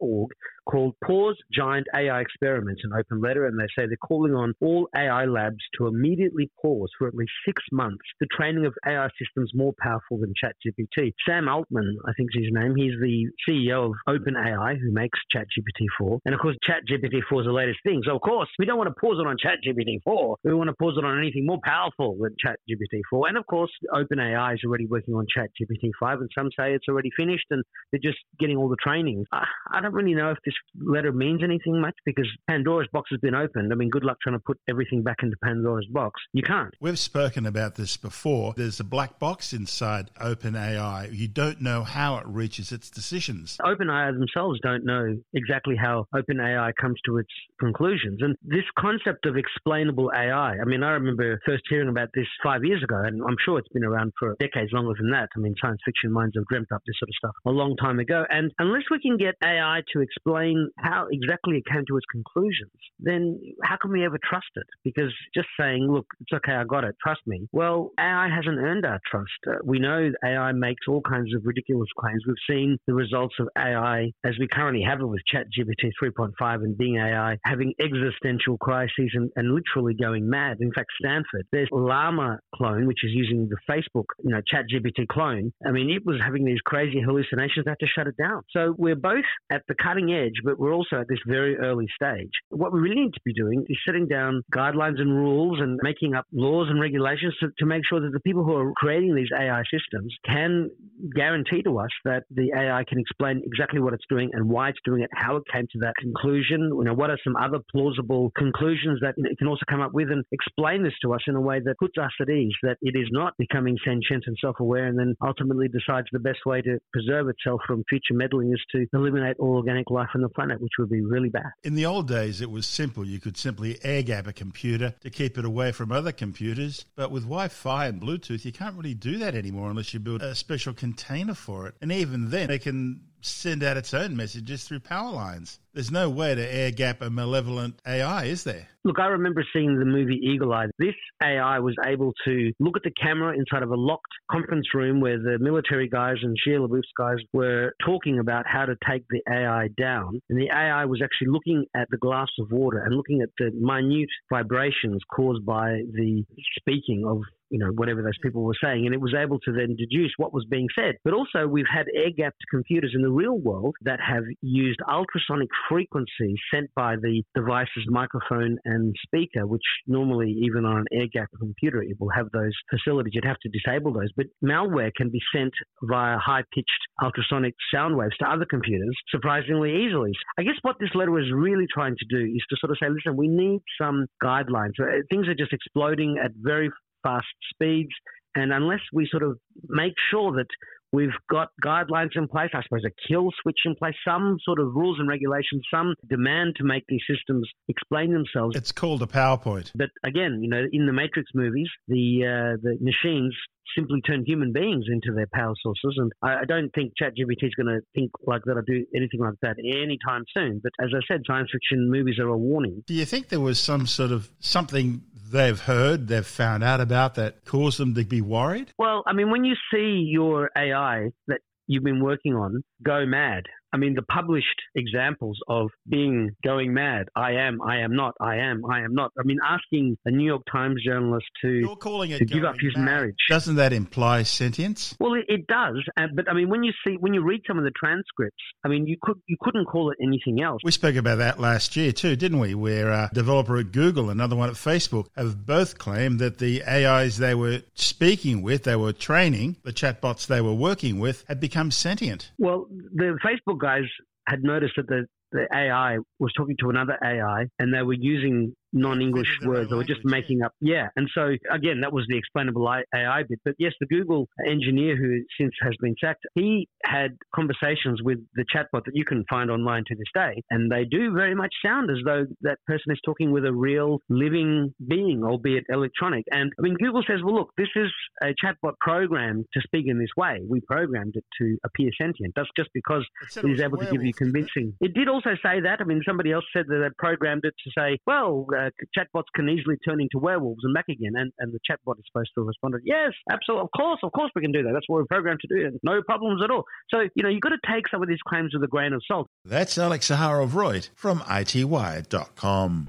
org 0.00 0.30
called 0.64 0.94
Pause 1.04 1.36
Giant 1.52 1.86
AI 1.94 2.20
Experiments, 2.20 2.82
an 2.84 2.92
open 2.98 3.20
letter, 3.20 3.46
and 3.46 3.58
they 3.58 3.66
say 3.76 3.86
they're 3.86 3.96
calling 3.96 4.34
on 4.34 4.54
all 4.60 4.88
AI 4.96 5.24
labs 5.24 5.62
to 5.78 5.86
immediately 5.86 6.50
pause 6.60 6.90
for 6.98 7.08
at 7.08 7.14
least 7.14 7.32
six 7.46 7.62
months 7.72 8.04
the 8.20 8.26
training 8.36 8.66
of 8.66 8.74
AI 8.86 9.08
systems 9.18 9.50
more 9.54 9.72
powerful 9.80 10.18
than 10.18 10.32
ChatGPT. 10.42 11.12
Sam 11.26 11.48
Altman, 11.48 11.98
I 12.06 12.12
think 12.16 12.30
is 12.34 12.44
his 12.44 12.52
name, 12.52 12.74
he's 12.76 12.94
the 13.00 13.26
CEO 13.48 13.90
of 13.90 13.94
OpenAI, 14.08 14.78
who 14.78 14.92
makes 14.92 15.18
ChatGPT 15.34 15.86
4. 15.98 16.20
And 16.24 16.34
of 16.34 16.40
course, 16.40 16.56
ChatGPT 16.68 17.20
4 17.28 17.42
is 17.42 17.46
the 17.46 17.52
latest 17.52 17.80
thing. 17.84 18.02
So, 18.04 18.14
of 18.14 18.20
course, 18.20 18.48
we 18.58 18.66
don't 18.66 18.78
want 18.78 18.88
to 18.88 19.00
pause 19.00 19.18
it 19.18 19.26
on 19.26 19.36
ChatGPT 19.36 20.02
4. 20.04 20.36
We 20.44 20.54
want 20.54 20.68
to 20.68 20.74
pause 20.74 20.94
it 20.98 21.04
on 21.04 21.18
anything 21.18 21.46
more 21.46 21.58
powerful 21.64 22.16
than 22.20 22.34
ChatGPT 22.44 23.00
4. 23.10 23.28
And 23.28 23.36
of 23.36 23.46
course, 23.46 23.70
OpenAI 23.94 24.54
is 24.54 24.60
already 24.66 24.86
working 24.86 25.14
on 25.14 25.26
ChatGPT 25.36 25.90
5, 25.98 26.20
and 26.20 26.30
some 26.36 26.50
say 26.58 26.72
it's 26.74 26.88
already 26.88 27.10
finished 27.16 27.46
and 27.50 27.62
they're 27.90 28.00
just 28.02 28.18
getting 28.38 28.56
all 28.56 28.68
the 28.68 28.76
training. 28.82 29.24
I 29.32 29.80
don't 29.80 29.94
really 29.94 30.14
know 30.14 30.30
if 30.30 30.38
this 30.44 30.51
letter 30.78 31.12
means 31.12 31.42
anything 31.42 31.80
much 31.80 31.94
because 32.04 32.28
Pandora's 32.48 32.88
box 32.92 33.08
has 33.10 33.20
been 33.20 33.34
opened. 33.34 33.72
I 33.72 33.76
mean, 33.76 33.90
good 33.90 34.04
luck 34.04 34.18
trying 34.22 34.36
to 34.36 34.42
put 34.44 34.58
everything 34.68 35.02
back 35.02 35.18
into 35.22 35.36
Pandora's 35.42 35.86
box. 35.90 36.20
You 36.32 36.42
can't. 36.42 36.72
We've 36.80 36.98
spoken 36.98 37.46
about 37.46 37.76
this 37.76 37.96
before. 37.96 38.54
There's 38.56 38.80
a 38.80 38.84
black 38.84 39.18
box 39.18 39.52
inside 39.52 40.10
OpenAI. 40.20 41.16
You 41.16 41.28
don't 41.28 41.60
know 41.60 41.82
how 41.82 42.18
it 42.18 42.26
reaches 42.26 42.72
its 42.72 42.90
decisions. 42.90 43.56
OpenAI 43.64 44.12
themselves 44.12 44.58
don't 44.62 44.84
know 44.84 45.16
exactly 45.34 45.76
how 45.76 46.06
OpenAI 46.14 46.72
comes 46.80 46.98
to 47.06 47.18
its 47.18 47.30
conclusions. 47.60 48.18
And 48.20 48.36
this 48.42 48.64
concept 48.78 49.26
of 49.26 49.36
explainable 49.36 50.10
AI, 50.14 50.56
I 50.60 50.64
mean, 50.66 50.82
I 50.82 50.90
remember 50.90 51.40
first 51.46 51.62
hearing 51.68 51.88
about 51.88 52.08
this 52.14 52.26
five 52.42 52.64
years 52.64 52.82
ago, 52.82 52.96
and 52.96 53.22
I'm 53.22 53.36
sure 53.44 53.58
it's 53.58 53.68
been 53.72 53.84
around 53.84 54.12
for 54.18 54.36
decades 54.38 54.72
longer 54.72 54.94
than 55.00 55.10
that. 55.12 55.28
I 55.36 55.40
mean, 55.40 55.54
science 55.60 55.80
fiction 55.84 56.12
minds 56.12 56.34
have 56.36 56.46
dreamt 56.46 56.68
up 56.74 56.82
this 56.86 56.96
sort 56.98 57.08
of 57.08 57.14
stuff 57.16 57.34
a 57.46 57.50
long 57.50 57.76
time 57.76 57.98
ago. 57.98 58.24
And 58.28 58.52
unless 58.58 58.84
we 58.90 59.00
can 59.00 59.16
get 59.16 59.34
AI 59.42 59.62
AI 59.62 59.80
to 59.92 60.00
explain 60.00 60.41
how 60.78 61.06
exactly 61.10 61.56
it 61.56 61.64
came 61.70 61.84
to 61.88 61.96
its 61.96 62.06
conclusions, 62.10 62.72
then 62.98 63.40
how 63.64 63.76
can 63.80 63.92
we 63.92 64.04
ever 64.04 64.18
trust 64.22 64.50
it? 64.56 64.66
Because 64.84 65.12
just 65.34 65.48
saying, 65.58 65.88
look, 65.90 66.06
it's 66.20 66.32
okay, 66.32 66.54
I 66.54 66.64
got 66.64 66.84
it, 66.84 66.94
trust 67.02 67.20
me. 67.26 67.46
Well, 67.52 67.90
AI 67.98 68.28
hasn't 68.34 68.58
earned 68.58 68.84
our 68.84 69.00
trust. 69.10 69.30
Uh, 69.46 69.54
we 69.64 69.78
know 69.78 70.10
AI 70.24 70.52
makes 70.52 70.86
all 70.88 71.02
kinds 71.02 71.34
of 71.34 71.42
ridiculous 71.44 71.88
claims. 71.98 72.22
We've 72.26 72.36
seen 72.48 72.78
the 72.86 72.94
results 72.94 73.34
of 73.40 73.48
AI 73.56 74.10
as 74.24 74.34
we 74.38 74.48
currently 74.48 74.82
have 74.82 75.00
it 75.00 75.06
with 75.06 75.22
ChatGPT 75.32 75.90
3.5 76.02 76.54
and 76.56 76.76
Bing 76.76 76.96
AI 76.96 77.36
having 77.44 77.72
existential 77.80 78.56
crises 78.58 79.10
and, 79.14 79.30
and 79.36 79.54
literally 79.54 79.94
going 79.94 80.28
mad. 80.28 80.58
In 80.60 80.72
fact, 80.72 80.90
Stanford, 80.98 81.46
there's 81.52 81.68
Llama 81.70 82.38
clone, 82.54 82.86
which 82.86 83.04
is 83.04 83.10
using 83.12 83.48
the 83.48 83.56
Facebook, 83.70 84.04
you 84.22 84.30
know, 84.30 84.40
ChatGPT 84.52 85.06
clone. 85.08 85.52
I 85.66 85.70
mean, 85.70 85.90
it 85.90 86.04
was 86.04 86.20
having 86.22 86.44
these 86.44 86.60
crazy 86.64 87.00
hallucinations. 87.00 87.64
They 87.64 87.70
had 87.70 87.78
to 87.80 87.86
shut 87.86 88.06
it 88.06 88.16
down. 88.16 88.42
So 88.50 88.74
we're 88.76 88.96
both 88.96 89.24
at 89.50 89.62
the 89.68 89.74
cutting 89.74 90.12
edge, 90.12 90.31
but 90.44 90.58
we're 90.58 90.72
also 90.72 91.00
at 91.00 91.08
this 91.08 91.18
very 91.26 91.56
early 91.56 91.86
stage. 91.94 92.30
What 92.50 92.72
we 92.72 92.80
really 92.80 93.02
need 93.02 93.14
to 93.14 93.20
be 93.24 93.32
doing 93.32 93.64
is 93.68 93.78
setting 93.86 94.06
down 94.06 94.42
guidelines 94.54 95.00
and 95.00 95.14
rules 95.14 95.58
and 95.60 95.78
making 95.82 96.14
up 96.14 96.26
laws 96.32 96.68
and 96.70 96.80
regulations 96.80 97.34
to, 97.40 97.48
to 97.58 97.66
make 97.66 97.82
sure 97.88 98.00
that 98.00 98.12
the 98.12 98.20
people 98.20 98.44
who 98.44 98.54
are 98.54 98.72
creating 98.76 99.14
these 99.14 99.30
AI 99.38 99.62
systems 99.72 100.14
can 100.26 100.70
guarantee 101.14 101.62
to 101.62 101.78
us 101.78 101.90
that 102.04 102.24
the 102.30 102.50
AI 102.56 102.84
can 102.88 102.98
explain 102.98 103.42
exactly 103.44 103.80
what 103.80 103.92
it's 103.92 104.04
doing 104.08 104.30
and 104.32 104.48
why 104.48 104.68
it's 104.68 104.78
doing 104.84 105.02
it, 105.02 105.10
how 105.14 105.36
it 105.36 105.42
came 105.52 105.66
to 105.72 105.78
that 105.80 105.94
conclusion, 106.00 106.70
you 106.72 106.84
know, 106.84 106.94
what 106.94 107.10
are 107.10 107.18
some 107.24 107.36
other 107.36 107.58
plausible 107.70 108.30
conclusions 108.36 108.98
that 109.00 109.14
it 109.16 109.38
can 109.38 109.48
also 109.48 109.64
come 109.68 109.80
up 109.80 109.92
with 109.92 110.10
and 110.10 110.24
explain 110.32 110.82
this 110.82 110.92
to 111.02 111.12
us 111.12 111.20
in 111.26 111.34
a 111.34 111.40
way 111.40 111.60
that 111.64 111.78
puts 111.78 111.98
us 111.98 112.12
at 112.20 112.28
ease, 112.28 112.54
that 112.62 112.76
it 112.82 112.94
is 112.96 113.08
not 113.10 113.34
becoming 113.38 113.76
sentient 113.84 114.24
and 114.26 114.36
self-aware 114.40 114.86
and 114.86 114.98
then 114.98 115.14
ultimately 115.24 115.68
decides 115.68 116.06
the 116.12 116.18
best 116.18 116.38
way 116.46 116.62
to 116.62 116.78
preserve 116.92 117.28
itself 117.28 117.60
from 117.66 117.84
future 117.88 118.14
meddling 118.14 118.52
is 118.52 118.62
to 118.72 118.86
eliminate 118.92 119.36
all 119.38 119.56
organic 119.56 119.90
life 119.90 120.08
on 120.14 120.21
the 120.22 120.28
planet, 120.28 120.60
which 120.60 120.72
would 120.78 120.90
be 120.90 121.02
really 121.02 121.28
bad. 121.28 121.50
In 121.64 121.74
the 121.74 121.86
old 121.86 122.08
days, 122.08 122.40
it 122.40 122.50
was 122.50 122.66
simple. 122.66 123.04
You 123.04 123.20
could 123.20 123.36
simply 123.36 123.78
air 123.82 124.02
gap 124.02 124.26
a 124.26 124.32
computer 124.32 124.94
to 125.00 125.10
keep 125.10 125.36
it 125.38 125.44
away 125.44 125.72
from 125.72 125.92
other 125.92 126.12
computers. 126.12 126.84
But 126.96 127.10
with 127.10 127.24
Wi 127.24 127.48
Fi 127.48 127.86
and 127.86 128.00
Bluetooth, 128.00 128.44
you 128.44 128.52
can't 128.52 128.76
really 128.76 128.94
do 128.94 129.18
that 129.18 129.34
anymore 129.34 129.70
unless 129.70 129.92
you 129.92 130.00
build 130.00 130.22
a 130.22 130.34
special 130.34 130.72
container 130.72 131.34
for 131.34 131.66
it. 131.66 131.74
And 131.80 131.92
even 131.92 132.30
then, 132.30 132.48
they 132.48 132.58
can 132.58 133.00
send 133.22 133.62
out 133.62 133.76
its 133.76 133.94
own 133.94 134.16
messages 134.16 134.64
through 134.64 134.80
power 134.80 135.10
lines. 135.10 135.58
There's 135.74 135.90
no 135.90 136.10
way 136.10 136.34
to 136.34 136.54
air 136.54 136.70
gap 136.70 137.00
a 137.00 137.08
malevolent 137.08 137.80
AI, 137.86 138.24
is 138.24 138.44
there? 138.44 138.68
Look, 138.84 138.98
I 138.98 139.06
remember 139.06 139.44
seeing 139.54 139.78
the 139.78 139.86
movie 139.86 140.20
Eagle 140.22 140.52
Eye. 140.52 140.66
This 140.78 140.94
AI 141.22 141.60
was 141.60 141.74
able 141.86 142.12
to 142.26 142.52
look 142.58 142.76
at 142.76 142.82
the 142.82 142.90
camera 142.90 143.34
inside 143.34 143.62
of 143.62 143.70
a 143.70 143.76
locked 143.76 144.12
conference 144.30 144.66
room 144.74 145.00
where 145.00 145.18
the 145.18 145.38
military 145.38 145.88
guys 145.88 146.16
and 146.22 146.36
Shia 146.46 146.66
LaBeouf's 146.66 146.92
guys 146.98 147.18
were 147.32 147.72
talking 147.86 148.18
about 148.18 148.44
how 148.46 148.66
to 148.66 148.74
take 148.88 149.04
the 149.08 149.22
AI 149.30 149.68
down. 149.78 150.20
And 150.28 150.38
the 150.38 150.50
AI 150.52 150.84
was 150.84 151.00
actually 151.02 151.28
looking 151.28 151.64
at 151.74 151.88
the 151.90 151.96
glass 151.96 152.28
of 152.38 152.50
water 152.50 152.82
and 152.84 152.94
looking 152.94 153.22
at 153.22 153.30
the 153.38 153.50
minute 153.52 154.10
vibrations 154.30 155.00
caused 155.14 155.46
by 155.46 155.82
the 155.92 156.24
speaking 156.58 157.04
of 157.06 157.22
you 157.52 157.58
know, 157.58 157.70
whatever 157.76 158.02
those 158.02 158.18
people 158.22 158.42
were 158.42 158.56
saying, 158.64 158.86
and 158.86 158.94
it 158.94 159.00
was 159.00 159.14
able 159.14 159.38
to 159.40 159.52
then 159.52 159.76
deduce 159.76 160.12
what 160.16 160.32
was 160.32 160.46
being 160.48 160.68
said. 160.74 160.94
But 161.04 161.12
also, 161.12 161.46
we've 161.46 161.70
had 161.70 161.86
air 161.94 162.10
gapped 162.16 162.42
computers 162.50 162.92
in 162.94 163.02
the 163.02 163.10
real 163.10 163.38
world 163.38 163.74
that 163.82 164.00
have 164.00 164.24
used 164.40 164.80
ultrasonic 164.90 165.48
frequencies 165.68 166.38
sent 166.52 166.70
by 166.74 166.96
the 166.96 167.22
device's 167.34 167.84
microphone 167.88 168.56
and 168.64 168.96
speaker, 169.04 169.46
which 169.46 169.62
normally, 169.86 170.30
even 170.30 170.64
on 170.64 170.78
an 170.78 170.86
air 170.92 171.06
gapped 171.12 171.38
computer, 171.38 171.82
it 171.82 172.00
will 172.00 172.08
have 172.08 172.30
those 172.32 172.52
facilities. 172.70 173.12
You'd 173.14 173.26
have 173.26 173.36
to 173.42 173.50
disable 173.50 173.92
those. 173.92 174.10
But 174.16 174.26
malware 174.42 174.90
can 174.96 175.10
be 175.10 175.20
sent 175.34 175.52
via 175.82 176.16
high 176.16 176.44
pitched 176.54 176.70
ultrasonic 177.02 177.54
sound 177.72 177.96
waves 177.96 178.16
to 178.20 178.30
other 178.30 178.46
computers 178.48 178.96
surprisingly 179.10 179.84
easily. 179.84 180.12
I 180.38 180.42
guess 180.42 180.56
what 180.62 180.76
this 180.80 180.90
letter 180.94 181.18
is 181.18 181.26
really 181.34 181.66
trying 181.72 181.96
to 181.98 182.06
do 182.08 182.24
is 182.24 182.42
to 182.48 182.56
sort 182.58 182.70
of 182.70 182.78
say, 182.80 182.88
listen, 182.88 183.16
we 183.16 183.28
need 183.28 183.60
some 183.78 184.06
guidelines. 184.22 184.72
Uh, 184.80 185.02
things 185.10 185.28
are 185.28 185.34
just 185.34 185.52
exploding 185.52 186.16
at 186.22 186.30
very 186.36 186.70
fast 187.02 187.26
speeds. 187.52 187.92
And 188.34 188.52
unless 188.52 188.80
we 188.92 189.06
sort 189.10 189.22
of 189.22 189.38
make 189.68 189.94
sure 190.10 190.32
that 190.32 190.46
we've 190.92 191.10
got 191.30 191.48
guidelines 191.64 192.10
in 192.14 192.28
place, 192.28 192.50
I 192.54 192.62
suppose 192.62 192.84
a 192.86 193.08
kill 193.08 193.30
switch 193.42 193.58
in 193.64 193.74
place, 193.74 193.94
some 194.06 194.38
sort 194.44 194.58
of 194.58 194.74
rules 194.74 194.98
and 194.98 195.08
regulations, 195.08 195.62
some 195.72 195.94
demand 196.08 196.54
to 196.56 196.64
make 196.64 196.84
these 196.88 197.02
systems 197.08 197.48
explain 197.68 198.12
themselves. 198.12 198.56
It's 198.56 198.72
called 198.72 199.02
a 199.02 199.06
PowerPoint. 199.06 199.72
But 199.74 199.90
again, 200.04 200.40
you 200.42 200.48
know, 200.48 200.62
in 200.72 200.86
the 200.86 200.92
Matrix 200.92 201.30
movies, 201.34 201.68
the 201.88 202.24
uh, 202.24 202.56
the 202.62 202.78
machines 202.80 203.34
simply 203.76 204.00
turn 204.00 204.24
human 204.26 204.52
beings 204.52 204.86
into 204.90 205.12
their 205.14 205.28
power 205.32 205.54
sources. 205.62 205.94
And 205.96 206.12
I, 206.22 206.40
I 206.40 206.44
don't 206.44 206.70
think 206.74 206.92
ChatGPT 207.00 207.44
is 207.44 207.54
going 207.54 207.66
to 207.66 207.80
think 207.94 208.10
like 208.26 208.42
that 208.44 208.56
or 208.56 208.62
do 208.62 208.84
anything 208.94 209.20
like 209.20 209.34
that 209.42 209.56
anytime 209.58 210.24
soon. 210.34 210.60
But 210.62 210.72
as 210.80 210.90
I 210.94 211.00
said, 211.06 211.22
science 211.26 211.50
fiction 211.52 211.90
movies 211.90 212.18
are 212.18 212.28
a 212.28 212.36
warning. 212.36 212.82
Do 212.86 212.94
you 212.94 213.04
think 213.04 213.28
there 213.28 213.40
was 213.40 213.58
some 213.58 213.86
sort 213.86 214.12
of 214.12 214.30
something 214.40 215.02
they've 215.30 215.60
heard, 215.60 216.08
they've 216.08 216.26
found 216.26 216.62
out 216.62 216.80
about 216.80 217.14
that 217.16 217.44
caused 217.44 217.78
them 217.78 217.94
to 217.94 218.04
be 218.04 218.20
worried? 218.20 218.72
Well, 218.78 219.02
I 219.06 219.12
mean, 219.12 219.30
when 219.30 219.44
you 219.44 219.54
see 219.72 220.06
your 220.08 220.50
AI 220.56 221.10
that 221.26 221.40
you've 221.66 221.84
been 221.84 222.02
working 222.02 222.34
on 222.34 222.62
go 222.82 223.06
mad, 223.06 223.44
I 223.72 223.78
mean, 223.78 223.94
the 223.94 224.02
published 224.02 224.60
examples 224.74 225.38
of 225.48 225.70
Bing 225.88 226.36
going 226.44 226.74
mad. 226.74 227.08
I 227.16 227.32
am, 227.32 227.60
I 227.62 227.78
am 227.78 227.96
not, 227.96 228.14
I 228.20 228.36
am, 228.36 228.64
I 228.70 228.80
am 228.80 228.94
not. 228.94 229.12
I 229.18 229.22
mean, 229.24 229.38
asking 229.46 229.96
a 230.04 230.10
New 230.10 230.26
York 230.26 230.42
Times 230.50 230.82
journalist 230.84 231.26
to, 231.42 231.62
to 231.62 232.24
give 232.24 232.44
up 232.44 232.56
his 232.60 232.76
mad. 232.76 232.84
marriage. 232.84 233.16
Doesn't 233.28 233.56
that 233.56 233.72
imply 233.72 234.24
sentience? 234.24 234.94
Well, 235.00 235.14
it, 235.14 235.24
it 235.28 235.46
does. 235.46 235.82
Uh, 235.96 236.08
but 236.14 236.30
I 236.30 236.34
mean, 236.34 236.48
when 236.48 236.62
you 236.62 236.72
see, 236.86 236.96
when 237.00 237.14
you 237.14 237.22
read 237.22 237.40
some 237.46 237.58
of 237.58 237.64
the 237.64 237.72
transcripts, 237.74 238.42
I 238.64 238.68
mean, 238.68 238.86
you 238.86 238.96
could, 239.00 239.20
you 239.26 239.36
couldn't 239.40 239.66
call 239.66 239.90
it 239.90 239.98
anything 240.02 240.42
else. 240.42 240.60
We 240.64 240.72
spoke 240.72 240.96
about 240.96 241.18
that 241.18 241.40
last 241.40 241.74
year 241.76 241.92
too, 241.92 242.16
didn't 242.16 242.40
we? 242.40 242.54
Where 242.54 242.90
a 242.90 243.10
developer 243.14 243.56
at 243.56 243.72
Google, 243.72 244.10
another 244.10 244.36
one 244.36 244.50
at 244.50 244.56
Facebook, 244.56 245.06
have 245.16 245.46
both 245.46 245.78
claimed 245.78 246.18
that 246.20 246.38
the 246.38 246.62
AIs 246.64 247.16
they 247.18 247.34
were 247.34 247.62
speaking 247.74 248.42
with, 248.42 248.64
they 248.64 248.76
were 248.76 248.92
training, 248.92 249.56
the 249.62 249.72
chatbots 249.72 250.26
they 250.26 250.40
were 250.40 250.52
working 250.52 250.98
with, 250.98 251.24
had 251.28 251.40
become 251.40 251.70
sentient. 251.70 252.32
Well, 252.38 252.66
the 252.70 253.18
Facebook 253.24 253.61
guys 253.62 253.84
had 254.28 254.44
noticed 254.44 254.74
that 254.78 254.88
the, 254.88 255.06
the 255.32 255.46
AI 255.54 255.98
was 256.20 256.32
talking 256.36 256.56
to 256.60 256.70
another 256.70 256.98
AI 257.04 257.46
and 257.60 257.74
they 257.74 257.82
were 257.82 257.96
using 257.98 258.54
non-English 258.72 259.40
words. 259.44 259.70
They 259.70 259.76
were 259.76 259.84
just 259.84 260.04
making 260.04 260.42
up. 260.42 260.52
Yeah. 260.60 260.88
And 260.96 261.08
so 261.14 261.34
again, 261.50 261.80
that 261.80 261.92
was 261.92 262.04
the 262.08 262.16
explainable 262.16 262.68
AI 262.68 263.22
bit. 263.28 263.40
But 263.44 263.54
yes, 263.58 263.72
the 263.80 263.86
Google 263.86 264.28
engineer 264.46 264.96
who 264.96 265.20
since 265.38 265.52
has 265.62 265.74
been 265.80 265.94
sacked, 266.00 266.24
he 266.34 266.68
had 266.84 267.16
conversations 267.34 268.00
with 268.02 268.18
the 268.34 268.44
chatbot 268.54 268.84
that 268.84 268.94
you 268.94 269.04
can 269.04 269.24
find 269.28 269.50
online 269.50 269.84
to 269.88 269.94
this 269.94 270.06
day. 270.14 270.42
And 270.50 270.70
they 270.70 270.84
do 270.84 271.12
very 271.12 271.34
much 271.34 271.52
sound 271.64 271.90
as 271.90 271.98
though 272.04 272.26
that 272.42 272.58
person 272.66 272.92
is 272.92 273.00
talking 273.04 273.32
with 273.32 273.44
a 273.44 273.52
real 273.52 273.98
living 274.08 274.74
being, 274.88 275.22
albeit 275.24 275.64
electronic. 275.68 276.24
And 276.30 276.52
I 276.58 276.62
mean, 276.62 276.74
Google 276.74 277.02
says, 277.06 277.20
well, 277.22 277.34
look, 277.34 277.50
this 277.56 277.68
is 277.76 277.90
a 278.22 278.34
chatbot 278.42 278.74
programmed 278.80 279.46
to 279.54 279.60
speak 279.62 279.86
in 279.86 279.98
this 279.98 280.10
way. 280.16 280.40
We 280.48 280.60
programmed 280.60 281.16
it 281.16 281.24
to 281.40 281.56
appear 281.64 281.90
sentient. 282.00 282.34
That's 282.36 282.48
just 282.56 282.70
because 282.74 283.04
it 283.36 283.44
is 283.44 283.60
able 283.60 283.78
to 283.78 283.90
give 283.90 284.02
you 284.02 284.14
convincing. 284.14 284.74
It? 284.80 284.86
it? 284.86 284.94
did 284.94 285.08
also 285.08 285.30
say 285.42 285.60
that. 285.60 285.80
I 285.80 285.84
mean, 285.84 286.02
somebody 286.06 286.32
else 286.32 286.44
said 286.52 286.66
that 286.68 286.78
they 286.78 286.88
programmed 286.98 287.44
it 287.44 287.54
to 287.64 287.70
say, 287.76 287.98
well, 288.06 288.46
uh, 288.56 288.61
Uh, 288.66 288.70
chatbots 288.96 289.24
can 289.34 289.48
easily 289.48 289.76
turn 289.86 290.00
into 290.00 290.18
werewolves 290.18 290.60
and 290.62 290.74
back 290.74 290.86
again. 290.88 291.12
And, 291.14 291.32
and 291.38 291.52
the 291.52 291.58
chatbot 291.68 291.98
is 291.98 292.04
supposed 292.10 292.30
to 292.34 292.40
have 292.42 292.46
responded, 292.46 292.82
yes, 292.84 293.12
absolutely, 293.30 293.64
of 293.64 293.70
course, 293.76 294.00
of 294.02 294.12
course 294.12 294.30
we 294.34 294.42
can 294.42 294.52
do 294.52 294.62
that. 294.62 294.72
That's 294.72 294.88
what 294.88 294.96
we're 294.96 295.06
programmed 295.06 295.40
to 295.40 295.48
do. 295.48 295.78
No 295.82 296.02
problems 296.02 296.42
at 296.42 296.50
all. 296.50 296.64
So, 296.90 297.00
you 297.14 297.22
know, 297.22 297.28
you've 297.28 297.40
got 297.40 297.50
to 297.50 297.72
take 297.72 297.88
some 297.88 298.02
of 298.02 298.08
these 298.08 298.22
claims 298.26 298.52
with 298.54 298.62
a 298.62 298.68
grain 298.68 298.92
of 298.92 299.02
salt. 299.06 299.28
That's 299.44 299.78
Alex 299.78 300.08
Zaharov-Reutt 300.08 300.90
from 300.94 301.20
ITWire.com. 301.20 302.88